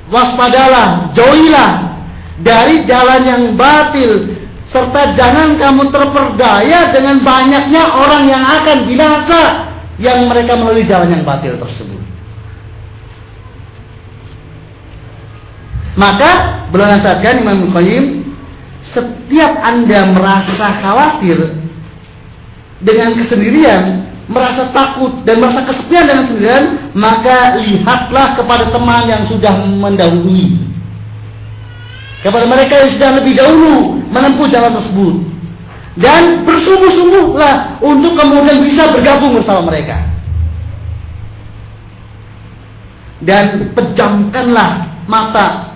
[0.07, 1.99] waspadalah, jauhilah
[2.41, 4.33] dari jalan yang batil
[4.67, 9.41] serta jangan kamu terperdaya dengan banyaknya orang yang akan binasa
[9.97, 12.03] yang mereka melalui jalan yang batil tersebut.
[15.97, 18.26] Maka beliau nasihatkan Imam Qayyim
[18.97, 21.53] setiap Anda merasa khawatir
[22.81, 29.63] dengan kesendirian merasa takut dan merasa kesepian dengan sendirian, maka lihatlah kepada teman yang sudah
[29.65, 30.67] mendahului.
[32.21, 35.15] Kepada mereka yang sudah lebih dahulu menempuh jalan tersebut.
[35.97, 39.97] Dan bersungguh-sungguhlah untuk kemudian bisa bergabung bersama mereka.
[43.17, 45.73] Dan pejamkanlah mata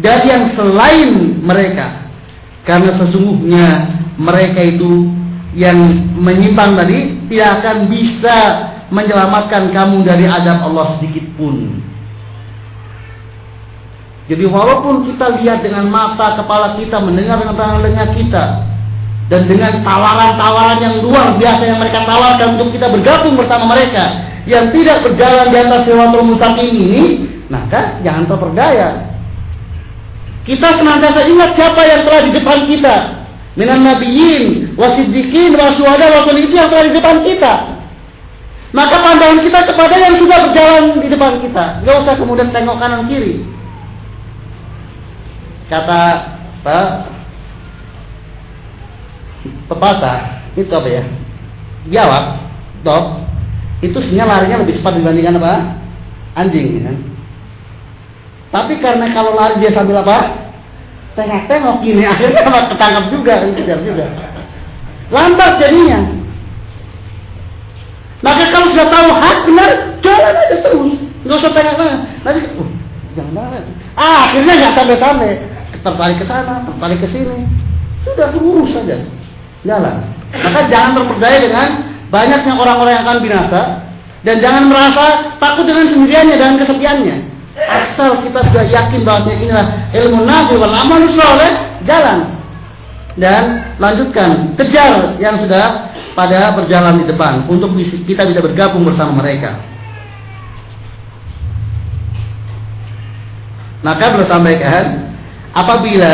[0.00, 2.08] dari yang selain mereka.
[2.64, 3.66] Karena sesungguhnya
[4.20, 5.08] mereka itu
[5.56, 5.78] yang
[6.14, 8.36] menyimpang tadi tidak akan bisa
[8.90, 11.82] menyelamatkan kamu dari azab Allah sedikit pun.
[14.30, 18.44] Jadi walaupun kita lihat dengan mata kepala kita, mendengar dengan telinga kita,
[19.26, 24.70] dan dengan tawaran-tawaran yang luar biasa yang mereka tawarkan untuk kita bergabung bersama mereka yang
[24.70, 27.02] tidak berjalan di atas siratul mustaqim ini,
[27.50, 29.09] maka jangan terperdaya.
[30.40, 32.96] Kita senantiasa ingat siapa yang telah di depan kita,
[33.60, 37.52] minan nabiyyin wasiddiqin wasuhada wa itu yang telah di depan kita.
[38.70, 41.82] Maka pandangan kita kepada yang sudah berjalan di depan kita.
[41.82, 43.42] Gak usah kemudian tengok kanan kiri.
[45.66, 46.00] Kata
[46.62, 46.78] apa?
[49.66, 50.18] Pepatah
[50.54, 51.02] itu apa ya?
[51.90, 52.24] Jawab,
[52.86, 53.04] dok.
[53.80, 55.54] Itu sebenarnya larinya lebih cepat dibandingkan apa?
[56.36, 56.96] Anjing, ya kan?
[58.50, 60.50] Tapi karena kalau lari dia sambil apa?
[61.10, 64.06] tengok-tengok gini akhirnya malah ketangkap juga kejar juga
[65.10, 66.20] lambat jadinya
[68.20, 69.70] maka kalau sudah tahu hak benar
[70.04, 71.98] jalan aja terus, nggak usah tanya-tanya.
[72.20, 72.68] Nanti, uh,
[73.16, 73.62] jangan jalan.
[73.96, 75.30] Ah, akhirnya nggak sampai-sampai,
[75.80, 77.48] tertarik ke sana, tertarik ke sini.
[78.04, 79.08] Sudah lurus saja,
[79.64, 79.96] jalan.
[80.36, 81.68] Maka jangan terperdaya dengan
[82.12, 83.60] banyaknya orang-orang yang akan binasa
[84.20, 85.04] dan jangan merasa
[85.40, 87.16] takut dengan sendiriannya dan kesepiannya.
[87.60, 91.52] Asal kita sudah yakin bahwa inilah ilmu nabi wal amal soleh,
[91.84, 92.40] jalan
[93.20, 97.76] dan lanjutkan kejar yang sudah pada berjalan di depan untuk
[98.08, 99.60] kita bisa bergabung bersama mereka.
[103.80, 105.12] Maka beliau sampaikan
[105.56, 106.12] apabila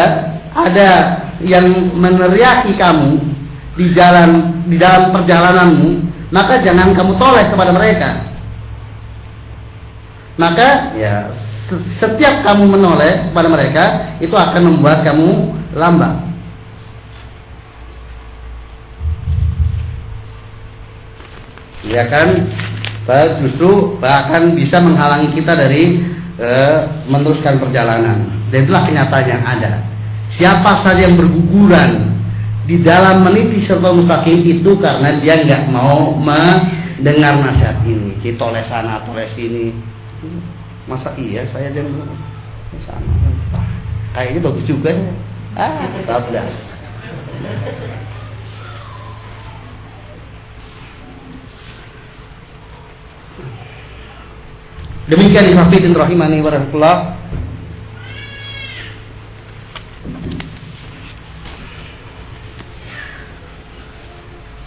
[0.54, 0.90] ada
[1.42, 3.22] yang meneriaki kamu
[3.76, 5.90] di jalan di dalam perjalananmu,
[6.32, 8.25] maka jangan kamu toleh kepada mereka.
[10.36, 11.32] Maka ya.
[11.98, 13.84] setiap kamu menoleh kepada mereka
[14.22, 16.26] itu akan membuat kamu lambat.
[21.86, 22.28] ya kan?
[23.38, 26.02] Justru bahkan bisa menghalangi kita dari
[26.34, 26.50] e,
[27.06, 28.26] meneruskan perjalanan.
[28.50, 29.72] Dan itulah kenyataan yang ada.
[30.34, 32.18] Siapa saja yang berguguran
[32.66, 38.18] di dalam meniti serta mustaqim itu karena dia nggak mau mendengar nasihat ini.
[38.18, 39.70] Kita oleh sana oleh sini
[40.86, 42.06] masa iya saya jangan
[42.86, 43.12] sana?
[44.16, 45.12] Kayaknya bagus juga ya.
[45.56, 46.54] Ah bablas.
[55.06, 56.96] Demikian Hafidin rahimani wa rahmatullah.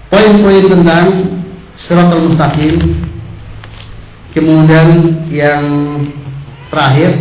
[0.09, 1.07] Poin-poin tentang
[1.89, 3.08] al mustaqim
[4.29, 4.89] Kemudian
[5.33, 5.63] yang
[6.69, 7.17] terakhir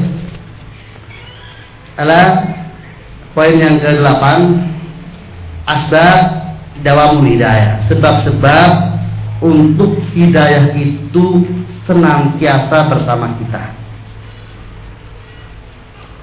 [1.97, 2.45] adalah
[3.33, 4.25] poin yang ke-8
[5.65, 6.19] asbab
[6.85, 7.81] dawamul hidayah.
[7.89, 8.71] Sebab-sebab
[9.41, 11.47] untuk hidayah itu
[11.89, 13.73] senantiasa bersama kita.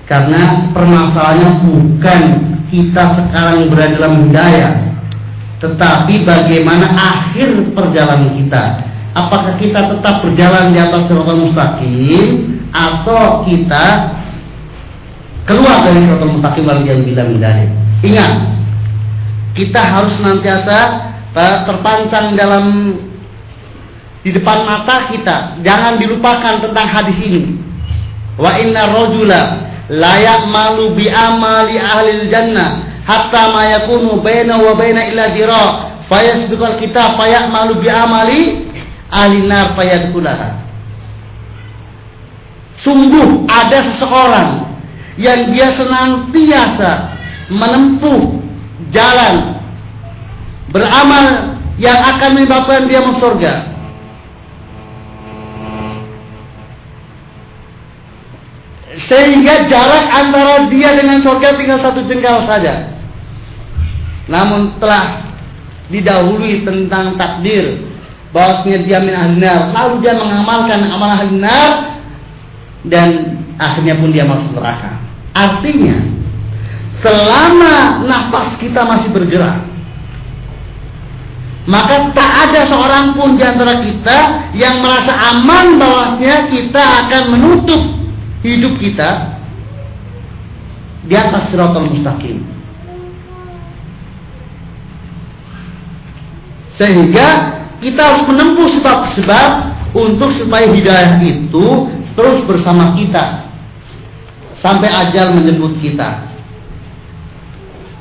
[0.06, 2.22] Karena permasalahannya bukan
[2.70, 4.74] kita sekarang berada dalam hidayah,
[5.58, 8.64] tetapi bagaimana akhir perjalanan kita.
[9.16, 14.12] Apakah kita tetap berjalan di atas jalan mustaqim atau kita
[15.48, 17.70] keluar dari jalan mustaqim yang bilang hidayah.
[18.04, 18.34] Ingat,
[19.56, 20.78] kita harus senantiasa
[21.32, 22.66] eh, terpancang dalam
[24.20, 25.64] di depan mata kita.
[25.64, 27.56] Jangan dilupakan tentang hadis ini.
[28.36, 35.08] Wa inna rajula layak malu bi amali ahli jannah hatta ma yakunu baina wa baina
[35.08, 37.16] illa dira fayasbiqul kitab
[37.48, 38.75] malu bi amali
[39.16, 40.68] ahli nar fayadkhulaha.
[42.84, 44.50] Sungguh ada seseorang
[45.16, 47.16] yang dia senantiasa
[47.48, 48.44] menempuh
[48.92, 49.64] jalan
[50.76, 53.76] beramal yang akan menyebabkan dia masuk surga
[58.96, 62.96] Sehingga jarak antara dia dengan surga tinggal satu jengkal saja.
[64.32, 65.36] Namun telah
[65.92, 67.85] didahului tentang takdir
[68.36, 72.04] bahwasanya dia min ahlinar, lalu dia mengamalkan amal ahlinar
[72.84, 75.00] dan akhirnya pun dia masuk neraka.
[75.32, 75.96] Artinya,
[77.00, 79.64] selama nafas kita masih bergerak,
[81.64, 87.82] maka tak ada seorang pun di antara kita yang merasa aman bahwasanya kita akan menutup
[88.44, 89.40] hidup kita
[91.08, 92.44] di atas siratal mustaqim.
[96.76, 99.50] Sehingga kita harus menempuh sebab-sebab
[99.96, 103.48] untuk supaya hidayah itu terus bersama kita
[104.60, 106.32] sampai ajal menjemput kita.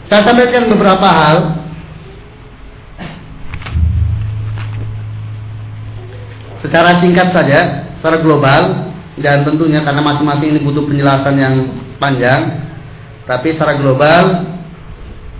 [0.06, 1.36] Saya sampaikan beberapa hal
[6.64, 11.54] secara singkat saja, secara global dan tentunya karena masing-masing ini butuh penjelasan yang
[12.02, 12.66] panjang
[13.24, 14.42] tapi secara global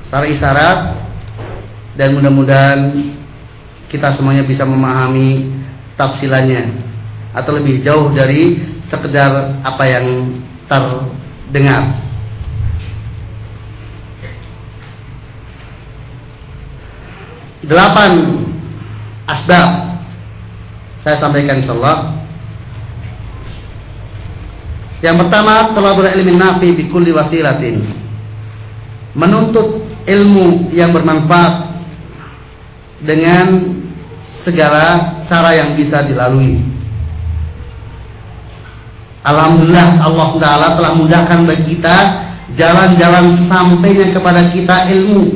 [0.06, 0.78] secara isyarat
[1.98, 2.80] dan mudah-mudahan
[3.88, 5.52] kita semuanya bisa memahami
[5.94, 6.82] tafsilannya
[7.34, 10.38] atau lebih jauh dari sekedar apa yang
[10.70, 12.04] terdengar.
[17.64, 18.12] Delapan
[19.24, 19.70] asbab.
[21.04, 22.24] Saya sampaikan insyaallah.
[25.04, 27.84] Yang pertama, thalabul ilmi nafi bi kulli wasilatin.
[29.12, 31.76] Menuntut ilmu yang bermanfaat
[33.04, 33.73] dengan
[34.44, 34.84] segala
[35.26, 36.60] cara yang bisa dilalui.
[39.24, 41.96] Alhamdulillah Allah Taala telah mudahkan bagi kita
[42.60, 45.26] jalan-jalan sampainya kepada kita ilmu.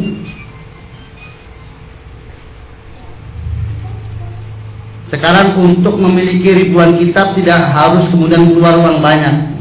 [5.08, 9.56] Sekarang untuk memiliki ribuan kitab tidak harus kemudian keluar uang banyak.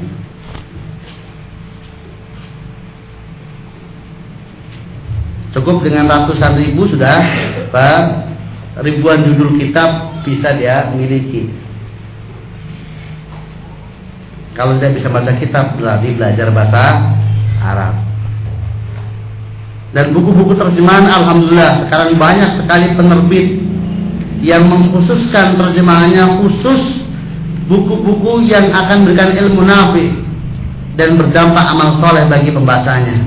[5.56, 7.24] Cukup dengan ratusan ribu sudah
[7.72, 8.27] Pak,
[8.82, 11.50] ribuan judul kitab bisa dia miliki.
[14.58, 16.84] Kalau tidak bisa baca kitab berarti belajar bahasa
[17.62, 17.94] Arab.
[19.94, 23.48] Dan buku-buku terjemahan Alhamdulillah sekarang banyak sekali penerbit
[24.42, 27.06] yang mengkhususkan terjemahannya khusus
[27.66, 30.14] buku-buku yang akan memberikan ilmu nafi
[30.98, 33.18] dan berdampak amal soleh bagi pembacanya.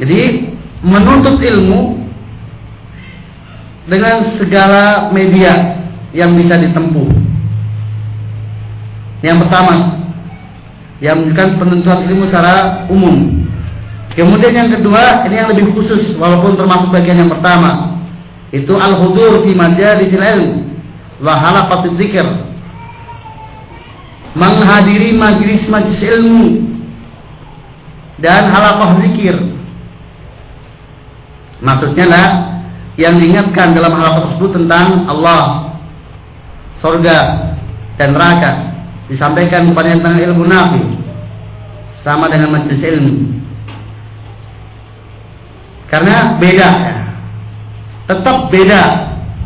[0.00, 0.20] Jadi
[0.80, 2.00] menuntut ilmu
[3.86, 5.82] dengan segala media
[6.16, 7.08] yang bisa ditempuh.
[9.22, 9.74] Yang pertama,
[11.02, 13.46] yang menunjukkan penentuan ilmu secara umum.
[14.12, 17.98] Kemudian yang kedua, ini yang lebih khusus walaupun termasuk bagian yang pertama.
[18.52, 20.50] Itu al-hudur fi majalisil ilm
[21.24, 22.26] wa halaqatil dzikr.
[24.36, 26.72] Menghadiri majlis-majlis ilmu
[28.22, 29.36] dan halaqah zikir.
[31.62, 32.26] Maksudnya lah
[32.98, 35.72] yang diingatkan dalam halaqah tersebut tentang Allah,
[36.82, 37.18] surga
[37.96, 38.52] dan neraka.
[39.06, 40.82] Disampaikan kepada tentang ilmu nafi.
[42.02, 43.14] Sama dengan majelis ilmu.
[45.86, 46.70] Karena beda.
[48.10, 48.82] Tetap beda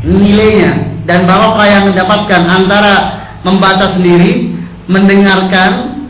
[0.01, 2.95] nilainya dan barokah yang mendapatkan antara
[3.45, 4.57] membaca sendiri
[4.87, 6.03] mendengarkan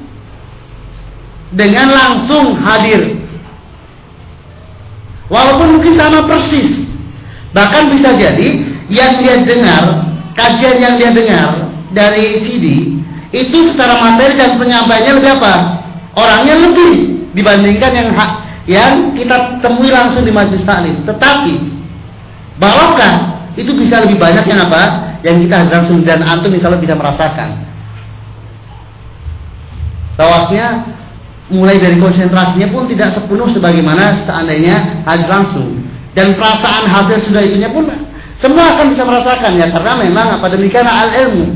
[1.53, 3.16] dengan langsung hadir
[5.33, 6.87] walaupun mungkin sama persis
[7.55, 8.49] bahkan bisa jadi
[8.87, 9.85] yang dia dengar
[10.37, 11.51] kajian yang dia dengar
[11.91, 12.97] dari CD
[13.35, 15.55] itu secara materi dan penyampaiannya lebih apa?
[16.17, 16.93] Orangnya lebih
[17.37, 18.31] dibandingkan yang hak
[18.67, 21.05] yang kita temui langsung di majelis taklim.
[21.05, 21.55] Tetapi
[22.57, 24.83] barokah itu bisa lebih banyak yang apa?
[25.21, 27.51] Yang kita langsung dan antum misalnya bisa merasakan.
[30.17, 30.96] Bahwasanya
[31.47, 35.79] mulai dari konsentrasinya pun tidak sepenuh sebagaimana seandainya hadir langsung
[36.19, 37.87] dan perasaan hasil sudah itunya pun
[38.43, 41.55] semua akan bisa merasakan ya karena memang apa demikian al ilmu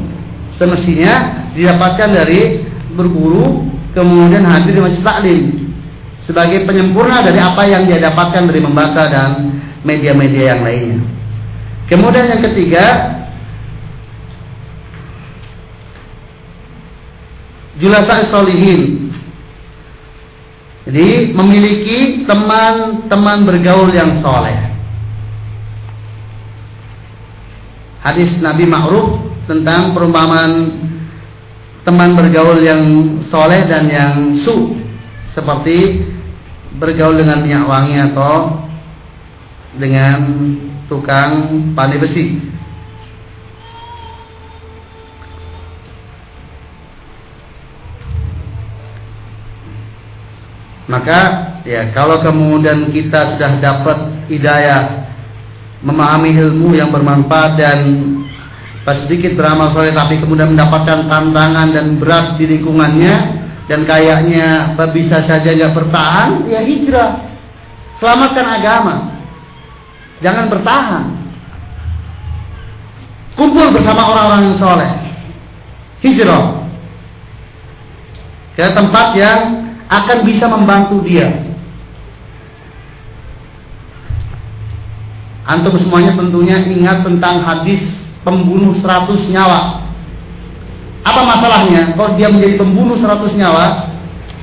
[0.55, 2.63] semestinya didapatkan dari
[2.95, 5.43] berguru kemudian hadir di majlis taklim
[6.31, 11.01] sebagai penyempurna dari apa yang dia dapatkan dari membaca dan media-media yang lainnya.
[11.91, 12.85] Kemudian yang ketiga
[17.83, 19.10] julasa solihin.
[20.91, 24.59] Jadi memiliki teman-teman bergaul yang soleh.
[28.03, 30.83] Hadis Nabi Ma'ruf tentang perumpamaan
[31.87, 32.83] teman bergaul yang
[33.31, 34.83] soleh dan yang su
[35.31, 36.11] seperti
[36.83, 38.67] bergaul dengan minyak wangi atau
[39.79, 40.19] dengan
[40.91, 42.51] tukang pandai besi.
[50.91, 51.19] Maka
[51.63, 55.07] ya kalau kemudian kita sudah dapat hidayah
[55.87, 57.79] memahami ilmu yang bermanfaat dan
[59.07, 63.15] sedikit beramal soleh tapi kemudian mendapatkan tantangan dan berat di lingkungannya
[63.71, 67.23] dan kayaknya bisa saja nggak bertahan ya hijrah.
[68.03, 68.95] Selamatkan agama.
[70.19, 71.05] Jangan bertahan.
[73.39, 74.91] Kumpul bersama orang-orang yang soleh.
[76.03, 76.67] Hijrah.
[78.59, 81.51] Ke tempat yang akan bisa membantu dia
[85.51, 87.83] antum semuanya tentunya ingat tentang hadis
[88.23, 89.91] pembunuh 100 nyawa.
[91.03, 91.97] Apa masalahnya?
[91.99, 93.91] Kok dia menjadi pembunuh 100 nyawa?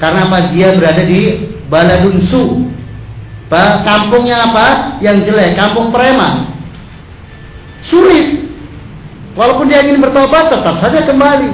[0.01, 0.51] Karena apa?
[0.51, 2.67] Dia berada di Baladun Su.
[3.87, 4.99] Kampungnya apa?
[4.99, 6.51] Yang jelek, kampung preman.
[7.87, 8.51] Sulit.
[9.37, 11.49] Walaupun dia ingin bertobat, tetap saja kembali.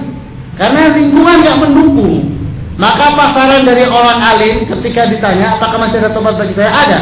[0.58, 2.33] Karena lingkungan nggak mendukung.
[2.74, 7.02] Maka pasaran dari orang alim ketika ditanya apakah masih ada tobat bagi saya ada.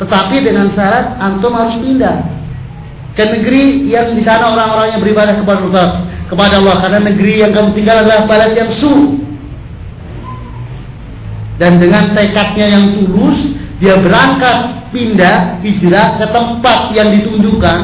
[0.00, 2.24] Tetapi dengan syarat antum harus pindah
[3.12, 5.88] ke negeri yang di sana orang-orangnya beribadah kepada Allah,
[6.30, 9.18] kepada Allah karena negeri yang kamu tinggal adalah balad yang su.
[11.58, 17.78] Dan dengan tekadnya yang tulus, dia berangkat pindah hijrah ke tempat yang ditunjukkan.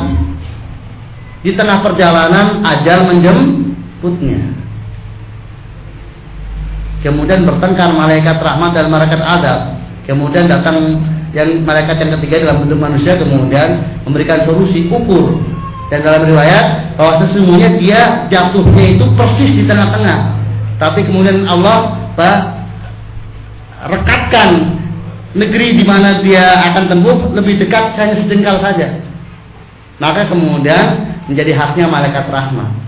[1.43, 4.64] Di tengah perjalanan ajal menjemputnya.
[7.05, 9.77] Kemudian bertengkar malaikat rahmat dan malaikat adab.
[10.09, 11.05] Kemudian datang
[11.37, 15.43] yang malaikat yang ketiga dalam bentuk manusia kemudian memberikan solusi ukur
[15.91, 18.01] dan dalam riwayat bahwa sesungguhnya dia
[18.31, 20.45] jatuhnya itu persis di tengah-tengah
[20.79, 22.39] tapi kemudian Allah bah,
[23.91, 24.79] rekatkan
[25.35, 29.03] negeri di mana dia akan tempuh lebih dekat hanya sejengkal saja.
[30.03, 32.84] Maka kemudian menjadi haknya malaikat rahmat.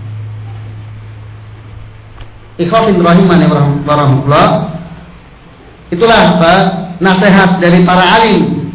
[2.57, 3.45] Ikhwafin rahimani
[3.85, 4.47] warahmatullah.
[5.93, 6.53] Itulah apa?
[6.97, 8.73] nasihat dari para alim.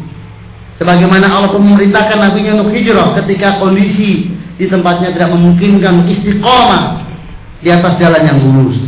[0.79, 7.03] Sebagaimana Allah memerintahkan Nabi Nuh hijrah ketika kondisi di tempatnya tidak memungkinkan istiqomah
[7.61, 8.79] di atas jalan yang lurus.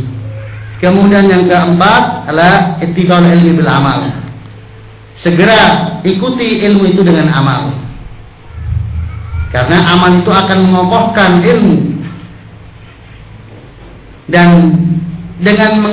[0.76, 4.12] Kemudian yang keempat adalah etikal ilmi bil amal.
[5.16, 7.72] Segera ikuti ilmu itu dengan amal.
[9.48, 11.95] Karena amal itu akan mengokohkan ilmu.
[14.26, 14.74] Dan
[15.38, 15.84] dengan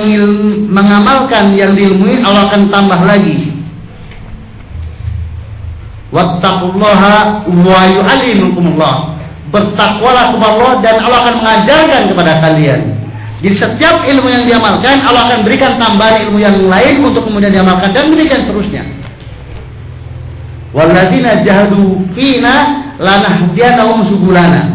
[0.72, 3.54] mengamalkan yang diilmui Allah akan tambah lagi.
[6.14, 8.96] Wattaqullaha wa yu'allimukumullah.
[9.54, 12.80] Bertakwalah kepada Allah dan Allah akan mengajarkan kepada kalian.
[13.44, 17.92] Jadi setiap ilmu yang diamalkan Allah akan berikan tambahan ilmu yang lain untuk kemudian diamalkan
[17.92, 18.82] dan demikian seterusnya.
[20.74, 24.73] Walladzina jahadu fina lanahdiyannahum subulana.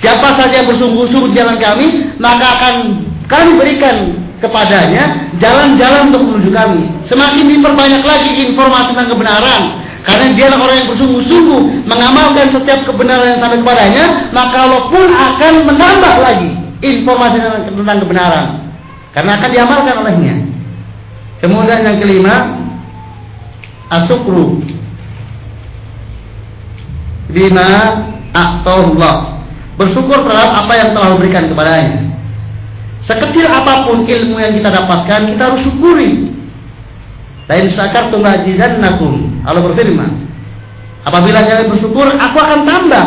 [0.00, 2.74] Siapa saja yang bersungguh-sungguh jalan kami, maka akan
[3.28, 6.88] kami berikan kepadanya jalan-jalan untuk menuju kami.
[7.04, 9.62] Semakin diperbanyak lagi informasi tentang kebenaran,
[10.08, 15.52] karena dia adalah orang yang bersungguh-sungguh mengamalkan setiap kebenaran yang sampai kepadanya, maka Allah akan
[15.68, 17.36] menambah lagi informasi
[17.68, 18.46] tentang kebenaran.
[19.12, 20.34] Karena akan diamalkan olehnya.
[21.44, 22.56] Kemudian yang kelima,
[23.92, 24.64] asukru
[27.28, 29.39] bima Allah.
[29.80, 32.12] Bersyukur terhadap apa yang telah diberikan kepadanya.
[33.08, 36.36] Sekecil apa pun ilmu yang kita dapatkan, kita harus syukuri.
[37.48, 39.40] Lain syakartum nakum.
[39.48, 40.28] Allah berfirman,
[41.08, 43.06] apabila kalian bersyukur, aku akan tambah.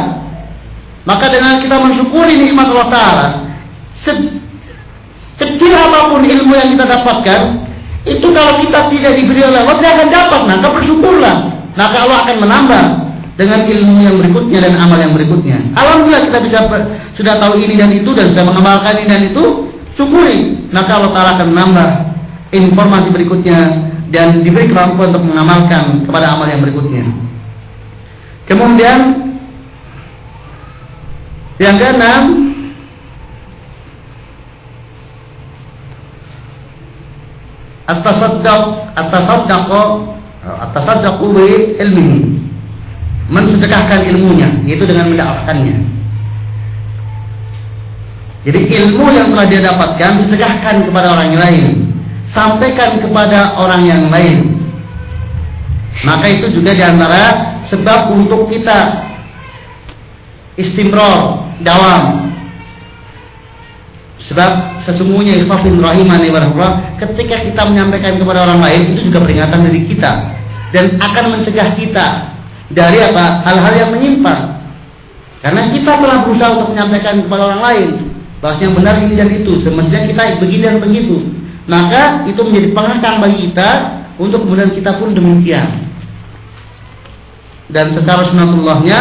[1.05, 3.27] Maka dengan kita mensyukuri nikmat Allah Taala,
[5.37, 7.41] kecil apa pun ilmu yang kita dapatkan,
[8.09, 10.41] itu kalau kita tidak diberi oleh Allah, tidak akan dapat.
[10.49, 11.35] Maka bersyukurlah.
[11.77, 12.83] Maka Allah akan menambah
[13.33, 15.57] dengan ilmu yang berikutnya dan amal yang berikutnya.
[15.73, 16.59] Alhamdulillah kita bisa
[17.17, 19.43] sudah tahu ini dan itu dan sudah mengamalkan ini dan itu,
[19.97, 20.69] syukuri.
[20.69, 21.89] Maka Allah Taala akan menambah
[22.53, 23.59] informasi berikutnya
[24.13, 27.05] dan diberi kemampuan untuk mengamalkan kepada amal yang berikutnya.
[28.45, 28.99] Kemudian
[31.57, 32.23] yang keenam
[37.83, 39.69] At-tasaddaq at-tasaddaq
[40.39, 42.52] at-tasaddaq bi ilmihi
[43.33, 45.75] mensedekahkan ilmunya yaitu dengan mendapatkannya.
[48.43, 51.65] Jadi ilmu yang telah dia dapatkan disedekahkan kepada orang lain.
[52.29, 54.61] Sampaikan kepada orang yang lain.
[56.03, 59.07] Maka itu juga di antara sebab untuk kita
[60.59, 62.29] istimror dawam.
[64.27, 69.81] Sebab sesungguhnya ikhafin rahimani warahmatullah ketika kita menyampaikan kepada orang lain itu juga peringatan dari
[69.87, 70.11] kita.
[70.73, 72.32] Dan akan mencegah kita
[72.73, 73.45] dari apa?
[73.45, 74.61] Hal-hal yang menyimpang.
[75.43, 77.87] Karena kita telah berusaha untuk menyampaikan kepada orang lain
[78.39, 79.59] bahwa yang benar ini dan itu.
[79.61, 81.17] Semestinya kita begini dan begitu.
[81.67, 83.69] Maka itu menjadi pengangkang bagi kita
[84.19, 85.87] untuk kemudian kita pun demikian.
[87.71, 88.99] Dan secara sunatullahnya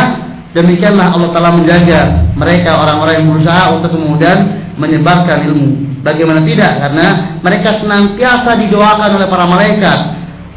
[0.54, 4.38] demikianlah Allah Ta'ala menjaga mereka orang-orang yang berusaha untuk kemudian
[4.78, 5.68] menyebarkan ilmu.
[6.02, 6.82] Bagaimana tidak?
[6.82, 7.06] Karena
[7.38, 9.98] mereka senantiasa didoakan oleh para malaikat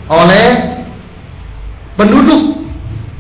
[0.10, 0.46] oleh
[1.98, 2.65] penduduk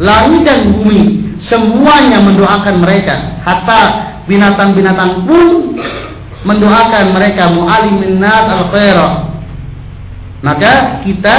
[0.01, 3.39] langit dan bumi semuanya mendoakan mereka.
[3.43, 3.81] Hatta
[4.25, 5.77] binatang-binatang pun
[6.45, 7.51] mendoakan mereka.
[7.53, 9.13] Mu'alimin nas al khairah
[10.45, 11.37] maka kita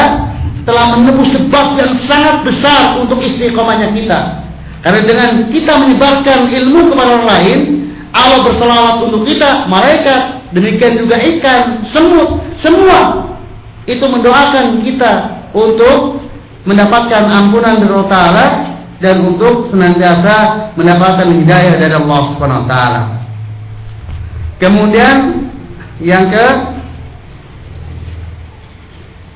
[0.67, 4.43] telah menempuh sebab yang sangat besar untuk istiqomahnya kita.
[4.83, 7.59] Karena dengan kita menyebarkan ilmu kepada orang lain
[8.11, 13.31] Allah berselawat untuk kita malaikat demikian juga ikan semut semua
[13.85, 15.13] itu mendoakan kita
[15.53, 16.26] untuk
[16.67, 18.47] mendapatkan ampunan dari Allah Taala
[19.01, 20.37] dan untuk senantiasa
[20.77, 23.03] mendapatkan hidayah dari Allah Subhanahu wa taala.
[24.57, 25.17] Kemudian
[26.01, 26.47] yang ke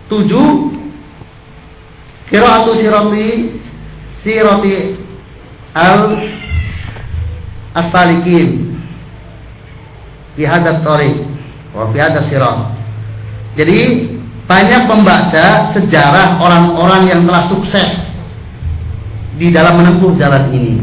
[0.09, 0.73] tujuh
[2.33, 3.29] qiraatu sirati
[4.25, 4.75] sirati
[5.77, 6.25] al
[7.77, 8.81] as-salikin
[10.35, 11.21] fi hadzal tariq
[11.77, 12.59] wa fi hadzal sirat.
[13.61, 13.81] Jadi
[14.51, 17.87] banyak membaca sejarah orang-orang yang telah sukses
[19.39, 20.75] di dalam menempuh jalan ini.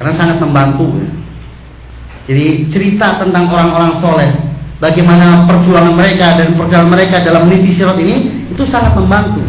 [0.00, 0.96] Karena sangat membantu.
[0.96, 1.08] Ya.
[2.26, 4.32] Jadi cerita tentang orang-orang soleh,
[4.80, 9.45] bagaimana perjuangan mereka dan perjalanan mereka dalam meniti sirat ini, itu sangat membantu.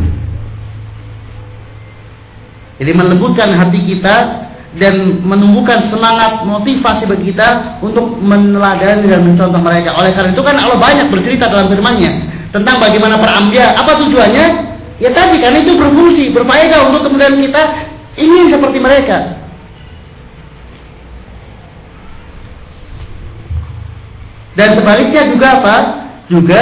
[2.78, 4.16] Jadi melembutkan hati kita
[4.78, 9.98] dan menumbuhkan semangat motivasi bagi kita untuk meneladani dan mencontoh mereka.
[9.98, 12.12] Oleh karena itu kan Allah banyak bercerita dalam firman-Nya
[12.54, 13.66] tentang bagaimana perambil.
[13.66, 14.46] Apa tujuannya?
[14.98, 17.64] Ya tadi karena itu berfungsi, berfaedah untuk kemudian kita
[18.18, 19.18] ingin seperti mereka.
[24.58, 25.76] Dan sebaliknya juga apa?
[26.30, 26.62] Juga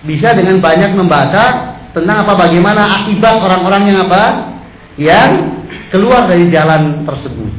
[0.00, 4.56] bisa dengan banyak membaca tentang apa bagaimana akibat orang-orang yang apa?
[4.98, 5.30] Yang
[5.94, 7.50] keluar dari jalan tersebut.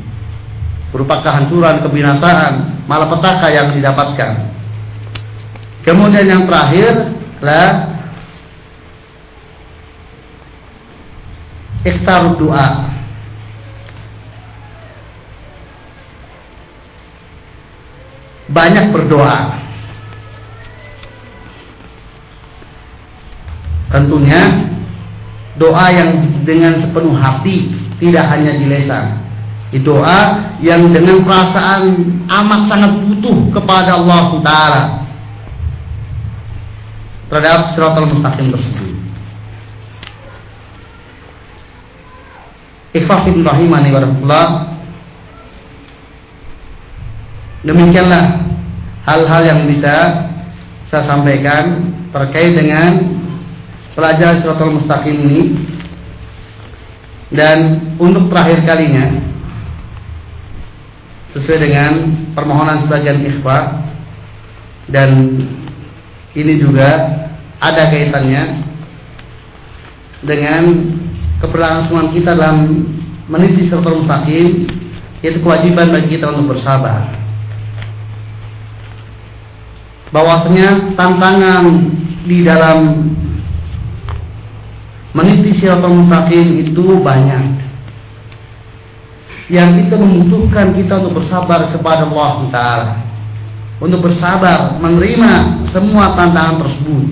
[0.92, 4.52] Berupa kehancuran, kebinasaan, malapetaka yang didapatkan.
[5.88, 7.96] Kemudian yang terakhir lah
[11.88, 12.68] ikhtar doa.
[18.50, 19.62] Banyak berdoa.
[23.94, 24.42] Tentunya
[25.60, 29.06] doa yang dengan sepenuh hati, tidak hanya di lesan.
[29.86, 31.94] Doa yang dengan perasaan
[32.26, 34.84] amat sangat butuh kepada Allah Taala
[37.30, 38.88] terhadap siratal mustaqim tersebut.
[42.90, 44.48] Ikhlas rahimani warahmatullah
[47.60, 48.40] Demikianlah
[49.04, 50.26] hal-hal yang bisa
[50.88, 53.19] saya sampaikan terkait dengan
[53.94, 55.42] pelajaran siratal mustaqim ini
[57.30, 57.58] dan
[58.02, 59.22] untuk terakhir kalinya
[61.38, 61.92] sesuai dengan
[62.34, 63.86] permohonan sebagian ikhwah
[64.90, 65.38] dan
[66.34, 66.90] ini juga
[67.62, 68.66] ada kaitannya
[70.26, 70.64] dengan
[71.40, 72.84] keberlangsungan kita dalam
[73.30, 74.68] meniti serta mustaqim
[75.22, 77.14] yaitu kewajiban bagi kita untuk bersabar.
[80.10, 81.66] Bahwasanya tantangan
[82.26, 83.09] di dalam
[85.20, 87.68] meniti siratal mustaqim itu banyak.
[89.52, 93.10] Yang itu membutuhkan kita untuk bersabar kepada Allah Taala
[93.80, 97.06] untuk bersabar menerima semua tantangan tersebut.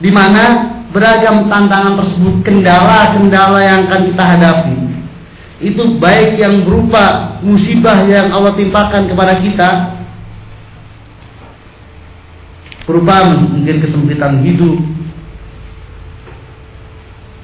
[0.00, 0.44] Di mana
[0.92, 4.76] beragam tantangan tersebut, kendala-kendala yang akan kita hadapi.
[5.64, 9.68] Itu baik yang berupa musibah yang Allah timpakan kepada kita
[12.84, 14.76] berupa mungkin kesempitan hidup,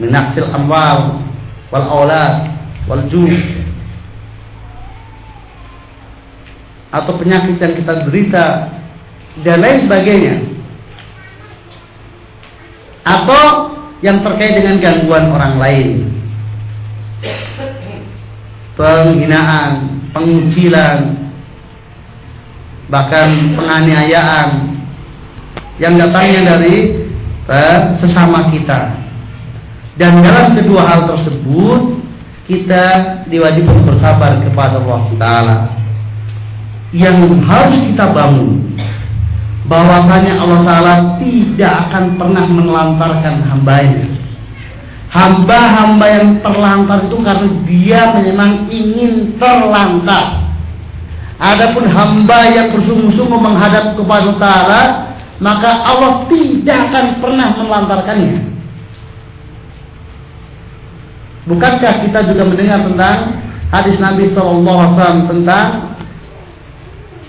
[0.00, 1.20] menaksil amwal
[1.68, 2.50] wal aulad
[2.88, 3.60] wal ju'
[6.90, 8.46] atau penyakit yang kita derita
[9.46, 10.36] dan lain sebagainya.
[13.06, 13.44] Atau
[14.02, 15.90] yang terkait dengan gangguan orang lain.
[18.74, 21.30] Penghinaan pengucilan
[22.90, 24.48] bahkan penganiayaan
[25.78, 27.06] yang datangnya dari
[27.46, 28.98] eh, sesama kita
[29.98, 31.98] dan dalam kedua hal tersebut
[32.46, 32.84] kita
[33.26, 35.56] diwajibkan bersabar kepada Allah Taala.
[36.90, 38.74] Yang harus kita bangun
[39.70, 44.10] bahwasanya Allah Ta'ala tidak akan pernah menelantarkan hambanya.
[45.10, 50.50] Hamba-hamba yang terlantar itu karena dia memang ingin terlantar.
[51.38, 54.82] Adapun hamba yang bersungguh-sungguh menghadap kepada Ta'ala
[55.40, 58.59] maka Allah tidak akan pernah menelantarkannya
[61.48, 63.18] bukankah kita juga mendengar tentang
[63.70, 65.90] hadis Nabi SAW tentang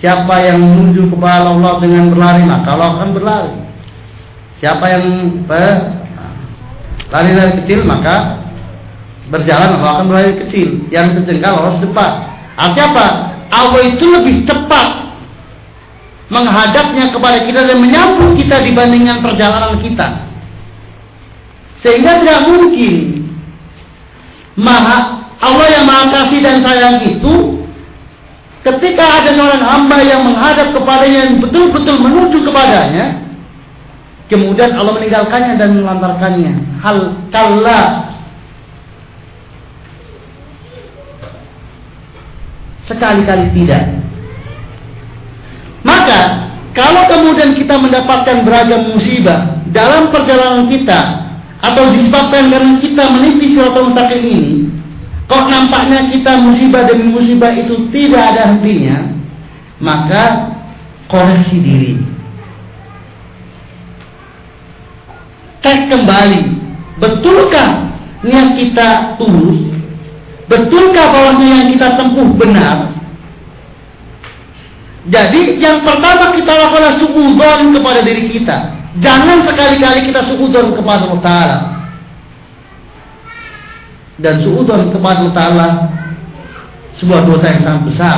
[0.01, 3.53] Siapa yang menuju kepada Allah dengan berlari maka Allah akan berlari.
[4.57, 5.05] Siapa yang
[7.14, 8.41] lari dari kecil maka
[9.30, 10.89] berjalan Allah akan berlari kecil.
[10.89, 12.12] Yang sejengkal Allah cepat.
[12.57, 13.07] Artinya apa?
[13.53, 14.89] Allah itu lebih cepat
[16.34, 20.07] menghadapnya kepada kita dan menyambut kita dibandingkan perjalanan kita.
[21.78, 22.95] Sehingga tidak mungkin
[24.60, 27.62] Maha Allah yang Maha Kasih dan Sayang itu
[28.62, 33.18] Ketika ada seorang hamba yang menghadap kepadanya yang betul-betul menuju kepadanya,
[34.30, 36.54] kemudian Allah meninggalkannya dan melantarkannya.
[36.78, 36.97] Hal
[37.34, 37.82] kalla
[42.86, 43.97] sekali-kali tidak.
[45.82, 51.20] Maka kalau kemudian kita mendapatkan beragam musibah dalam perjalanan kita
[51.62, 54.72] atau disebabkan karena kita meniti suatu mustaqim ini,
[55.32, 59.16] Kok nampaknya kita musibah demi musibah itu tidak ada hentinya,
[59.80, 60.51] maka
[61.07, 61.93] koreksi diri.
[65.64, 66.41] Cek kembali,
[66.99, 67.95] betulkah
[68.28, 69.72] niat kita tulus?
[70.51, 72.91] Betulkah bahwa yang kita tempuh benar?
[75.07, 78.80] Jadi yang pertama kita lakukan suudon kepada diri kita.
[78.99, 81.59] Jangan sekali-kali kita suudon kepada Allah Ta'ala.
[84.21, 85.67] dan suudon kepada Allah Ta'ala
[86.99, 88.17] sebuah dosa yang sangat besar.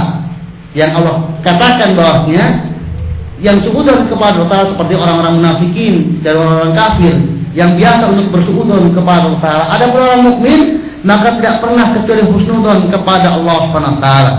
[0.74, 1.15] Yang Allah
[1.45, 2.45] katakan bahwasanya
[3.39, 7.13] yang suudon kepada Allah Ta'ala seperti orang-orang munafikin dan orang-orang kafir
[7.53, 10.59] yang biasa untuk bersuudon kepada Allah Ta'ala ada orang mukmin
[11.03, 14.34] maka tidak pernah kecuali husnudon kepada Allah Subhanahu wa taala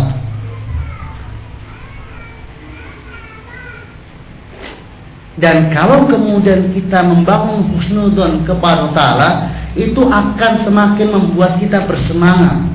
[5.35, 9.31] Dan kalau kemudian kita membangun husnudon kepada Ta'ala
[9.75, 12.71] Itu akan semakin membuat kita bersemangat.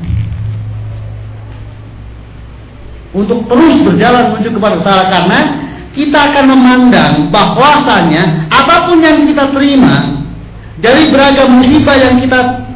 [3.16, 5.40] Untuk terus berjalan menuju kepada Ta'ala Karena
[5.96, 10.20] kita akan memandang bahwasanya Apa pun yang kita terima
[10.84, 12.68] Dari beragam musibah yang kita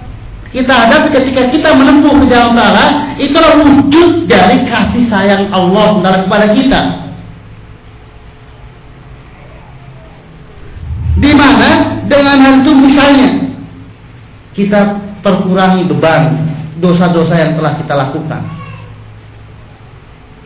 [0.54, 6.54] kita hadapi ketika kita menempuh ke jalan Allah Itulah wujud dari kasih sayang Allah kepada
[6.54, 7.03] kita
[11.24, 13.30] Di mana dengan hal itu misalnya
[14.52, 16.52] kita terkurangi beban
[16.84, 18.44] dosa-dosa yang telah kita lakukan.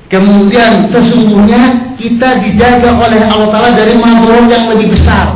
[0.07, 5.35] Kemudian sesungguhnya kita dijaga oleh Allah Ta'ala dari mabrur yang lebih besar.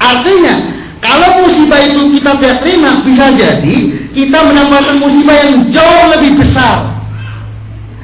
[0.00, 0.54] Artinya,
[1.04, 3.76] kalau musibah itu kita tidak terima, bisa jadi
[4.16, 6.96] kita mendapatkan musibah yang jauh lebih besar.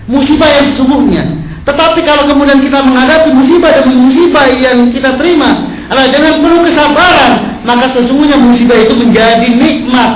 [0.04, 1.24] Musibah yang sesungguhnya.
[1.64, 7.32] Tetapi kalau kemudian kita menghadapi musibah demi musibah yang kita terima, kalau dengan penuh kesabaran,
[7.66, 10.10] maka sesungguhnya musibah itu menjadi nikmat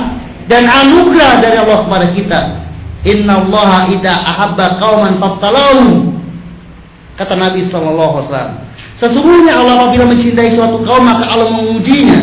[0.47, 2.39] dan anugerah dari Allah kepada kita.
[3.07, 6.11] Inna Allah ida ahabba kauman tabtalahu.
[7.17, 8.67] Kata Nabi Wasallam.
[8.97, 12.19] Sesungguhnya Allah apabila mencintai suatu kaum maka Allah mengujinya.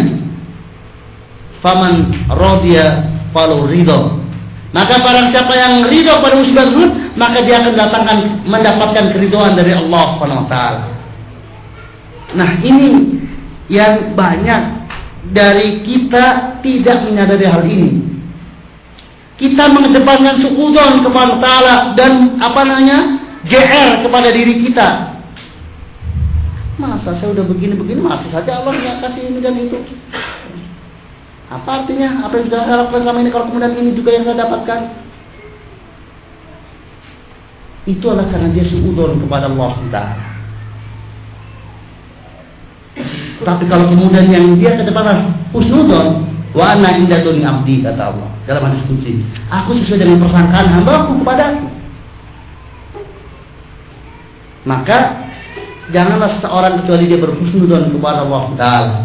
[1.63, 4.21] Faman rodia falu ridho.
[4.75, 9.71] Maka barang siapa yang ridho pada musibah tersebut, maka dia akan datangkan mendapatkan keridhaan dari
[9.71, 10.07] Allah
[10.51, 10.83] taala.
[12.35, 13.23] Nah, ini
[13.73, 14.85] yang banyak
[15.33, 17.91] dari kita tidak menyadari hal ini.
[19.35, 22.99] Kita mengedepankan sukudon kepada Ta'ala dan apa namanya
[23.49, 25.19] GR kepada diri kita.
[26.79, 29.79] Masa saya udah begini-begini masih saja Allah nggak kasih ini dan itu.
[31.51, 32.27] Apa artinya?
[32.27, 34.81] Apa yang sudah saya lakukan selama ini kalau kemudian ini juga yang saya dapatkan?
[37.85, 40.34] Itu adalah karena dia sukudon kepada Allah Taala.
[43.45, 46.25] Tapi kalau kemudian yang dia ke depan husnudon,
[46.57, 49.21] wa ana inda abdi kata Allah dalam hadis kunci.
[49.53, 51.67] Aku sesuai dengan persangkaan hambaku kepadaku.
[54.65, 55.29] Maka
[55.93, 58.97] janganlah seseorang kecuali dia berhusnudon kepada Allah Taala.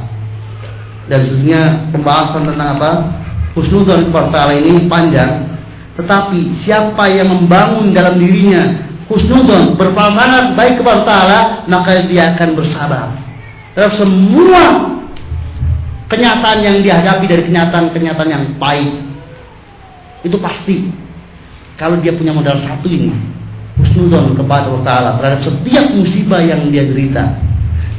[1.12, 2.92] Dan sesungguhnya pembahasan tentang apa
[3.60, 5.52] husnudon kepada Taala ini panjang.
[6.00, 13.29] Tetapi siapa yang membangun dalam dirinya husnudon berprasangka baik kepada Taala, maka dia akan bersabar
[13.80, 14.92] terhadap semua
[16.12, 18.92] kenyataan yang dihadapi dari kenyataan-kenyataan yang baik
[20.28, 20.92] itu pasti.
[21.80, 23.16] Kalau dia punya modal satu ini
[23.80, 27.40] husnudon kepada Allah Ta'ala terhadap setiap musibah yang dia derita.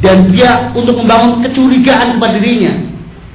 [0.04, 2.76] Dan dia untuk membangun kecurigaan kepada dirinya.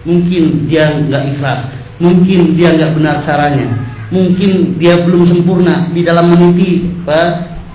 [0.06, 1.66] Mungkin dia nggak ikhlas.
[1.98, 3.74] Mungkin dia nggak benar caranya.
[4.14, 6.94] Mungkin dia belum sempurna di dalam meniti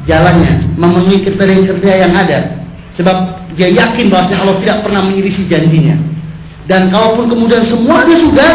[0.07, 0.79] jalannya.
[0.79, 2.39] Memenuhi kriteria-kriteria yang ada.
[2.95, 6.01] Sebab dia yakin bahwa Allah tidak pernah menyirisi janjinya.
[6.65, 8.51] Dan kalaupun kemudian semuanya sudah,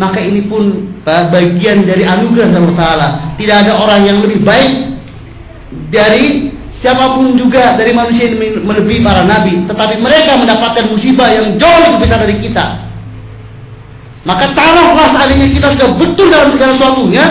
[0.00, 3.08] maka ini pun bagian dari anugerah Allah Taala.
[3.36, 4.96] Tidak ada orang yang lebih baik
[5.92, 11.60] dari siapa pun juga dari manusia yang melebihi para nabi, tetapi mereka mendapatkan musibah yang
[11.60, 12.64] jauh lebih besar dari kita.
[14.24, 17.24] Maka taruhlah seandainya kita sudah betul dalam segala sesuatunya,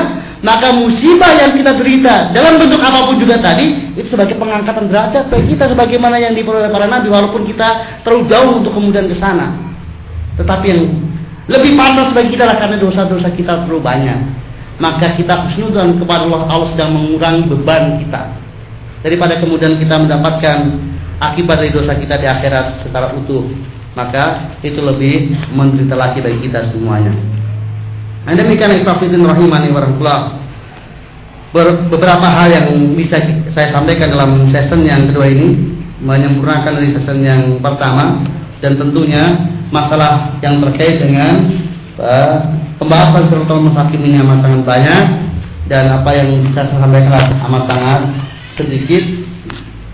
[0.46, 5.26] maka musibah yang kita derita dalam bentuk apa pun juga tadi itu sebagai pengangkatan derajat
[5.34, 9.58] bagi kita sebagaimana yang diperoleh para nabi walaupun kita terlalu jauh untuk kemudian ke sana.
[10.38, 10.82] Tetapi yang
[11.50, 14.20] lebih pantas bagi kita lah karena dosa-dosa kita terlalu banyak.
[14.78, 18.38] Maka kita husnudan kepada Allah Allah sedang mengurangi beban kita
[19.02, 20.58] daripada kemudian kita mendapatkan
[21.26, 23.50] akibat dari dosa kita di akhirat secara utuh.
[23.98, 27.35] Maka itu lebih menderita lagi bagi kita semuanya.
[28.26, 30.42] Nah, demikian ikhwafidin rahimani warahmatullah.
[31.88, 32.68] Beberapa hal yang
[32.98, 33.22] bisa
[33.54, 35.56] saya sampaikan dalam session yang kedua ini
[36.04, 38.20] menyempurnakan dari session yang pertama
[38.60, 39.24] dan tentunya
[39.72, 41.48] masalah yang terkait dengan
[41.96, 42.44] uh,
[42.76, 45.04] pembahasan surat al-musakim ini amat sangat banyak
[45.72, 48.02] dan apa yang bisa saya sampaikan amat sangat
[48.60, 49.04] sedikit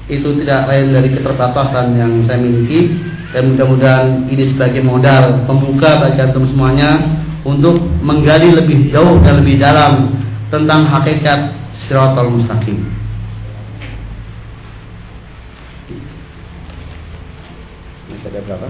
[0.10, 3.00] itu tidak lain dari keterbatasan yang saya miliki
[3.32, 9.58] dan mudah-mudahan ini sebagai modal pembuka bagi antum semuanya untuk menggali lebih jauh dan lebih
[9.58, 10.14] dalam
[10.54, 11.56] tentang hakikat
[11.88, 12.86] siratal mustaqim.
[18.12, 18.68] Masih ada berapa?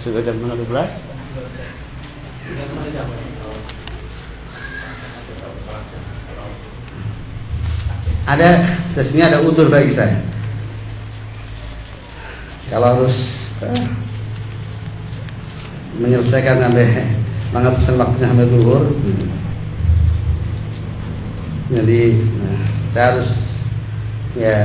[0.00, 0.64] sudah jam 12
[8.30, 8.50] ada
[8.96, 10.24] sesungguhnya ada utur bagi saya
[12.70, 13.16] kalau harus
[13.66, 13.86] uh,
[15.98, 16.86] menyelesaikan sampai
[17.50, 18.82] menghabiskan waktunya sampai zuhur.
[21.70, 22.02] Jadi
[22.38, 22.62] nah,
[22.94, 23.30] saya harus
[24.38, 24.58] ya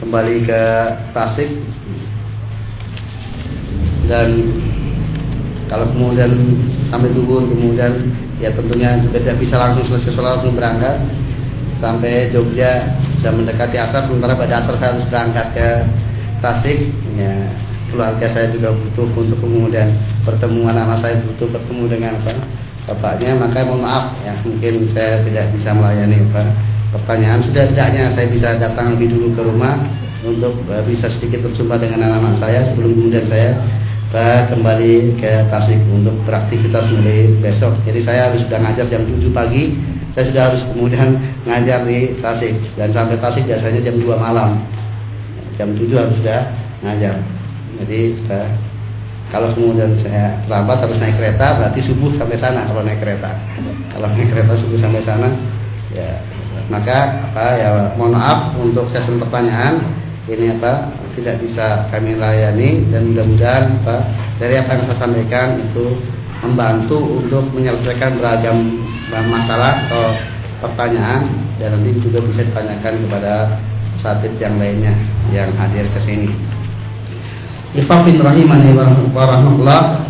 [0.00, 0.62] kembali ke
[1.12, 1.50] Tasik.
[4.04, 4.28] Dan
[5.68, 6.32] kalau kemudian
[6.88, 7.92] sampai zuhur kemudian
[8.40, 11.04] ya tentunya tidak bisa langsung selesai sholat langsung berangkat
[11.84, 15.68] sampai Jogja sudah mendekati asar sementara pada asar saya harus berangkat ke
[16.40, 16.78] Tasik.
[17.20, 17.52] Ya
[17.92, 19.92] keluarga saya juga butuh untuk kemudian
[20.24, 22.32] pertemuan anak saya butuh bertemu dengan apa
[22.88, 23.36] bapaknya.
[23.36, 26.42] Maka mohon maaf ya mungkin saya tidak bisa melayani apa
[26.96, 29.74] pertanyaan sudah tidaknya saya bisa datang lebih dulu ke rumah
[30.24, 33.50] untuk uh, bisa sedikit berjumpa dengan anak-anak saya sebelum kemudian saya
[34.14, 37.74] kembali ke Tasik untuk beraktivitas mulai besok.
[37.82, 39.74] Jadi saya harus sudah ngajar jam 7 pagi,
[40.14, 44.62] saya sudah harus kemudian ngajar di Tasik dan sampai Tasik biasanya jam 2 malam.
[45.58, 46.40] Jam 7 harus sudah
[46.86, 47.18] ngajar.
[47.82, 48.00] Jadi
[48.30, 48.48] uh,
[49.34, 53.34] kalau kemudian saya terlambat harus naik kereta berarti subuh sampai sana kalau naik kereta.
[53.90, 55.28] Kalau naik kereta subuh sampai sana
[55.90, 56.22] ya
[56.70, 59.84] maka apa ya mohon maaf untuk sesi pertanyaan
[60.30, 63.96] ini apa tidak bisa kami layani dan mudah-mudahan apa
[64.40, 65.86] dari apa yang saya sampaikan itu
[66.40, 70.04] membantu untuk menyelesaikan beragam masalah atau
[70.64, 71.28] pertanyaan
[71.60, 73.34] dan nanti juga bisa ditanyakan kepada
[74.00, 74.94] satid yang lainnya
[75.32, 76.30] yang hadir ke sini.
[77.74, 78.70] Ifafin rahimani
[79.10, 80.06] warahmatullah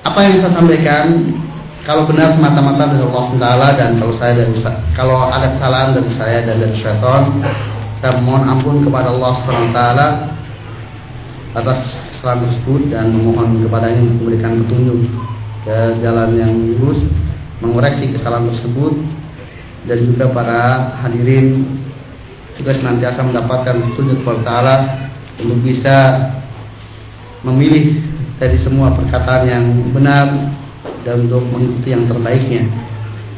[0.00, 1.06] Apa yang saya sampaikan
[1.84, 4.56] kalau benar semata-mata dari Allah Taala dan kalau saya dari
[4.96, 7.24] kalau ada kesalahan dari saya dan dari syaitan
[8.00, 9.80] saya mohon ampun kepada Allah SWT
[11.52, 11.78] atas
[12.16, 15.00] kesalahan tersebut dan memohon kepadanya memberikan petunjuk
[15.64, 17.00] ke jalan yang lurus
[17.60, 18.96] mengoreksi kesalahan tersebut
[19.84, 20.62] dan juga para
[21.04, 21.64] hadirin
[22.60, 24.76] juga senantiasa mendapatkan petunjuk Allah Taala
[25.40, 25.96] untuk bisa
[27.40, 28.04] memilih
[28.36, 29.64] dari semua perkataan yang
[29.96, 30.52] benar
[31.04, 32.68] dan untuk mengikuti yang terbaiknya.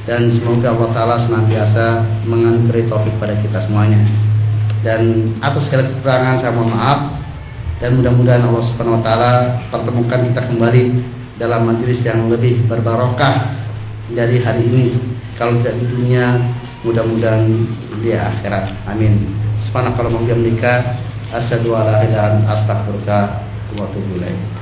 [0.02, 4.02] Dan semoga Allah Taala senantiasa menganugerahi taufik pada kita semuanya.
[4.82, 7.00] Dan atas segala kekurangan saya mohon maaf.
[7.78, 9.32] Dan mudah-mudahan Allah Subhanahu Wa Taala
[9.70, 10.84] pertemukan kita kembali
[11.42, 13.50] dalam majelis yang lebih berbarokah
[14.14, 14.86] dari hari ini.
[15.34, 16.38] Kalau tidak di dunia
[16.86, 17.50] mudah-mudahan
[17.98, 18.86] di akhirat.
[18.86, 19.26] Amin.
[19.66, 20.72] Subhanakallahumma wa bihamdika
[21.34, 23.18] asyhadu an la ilaha illa anta astaghfiruka
[23.74, 24.61] wa atubu ilaik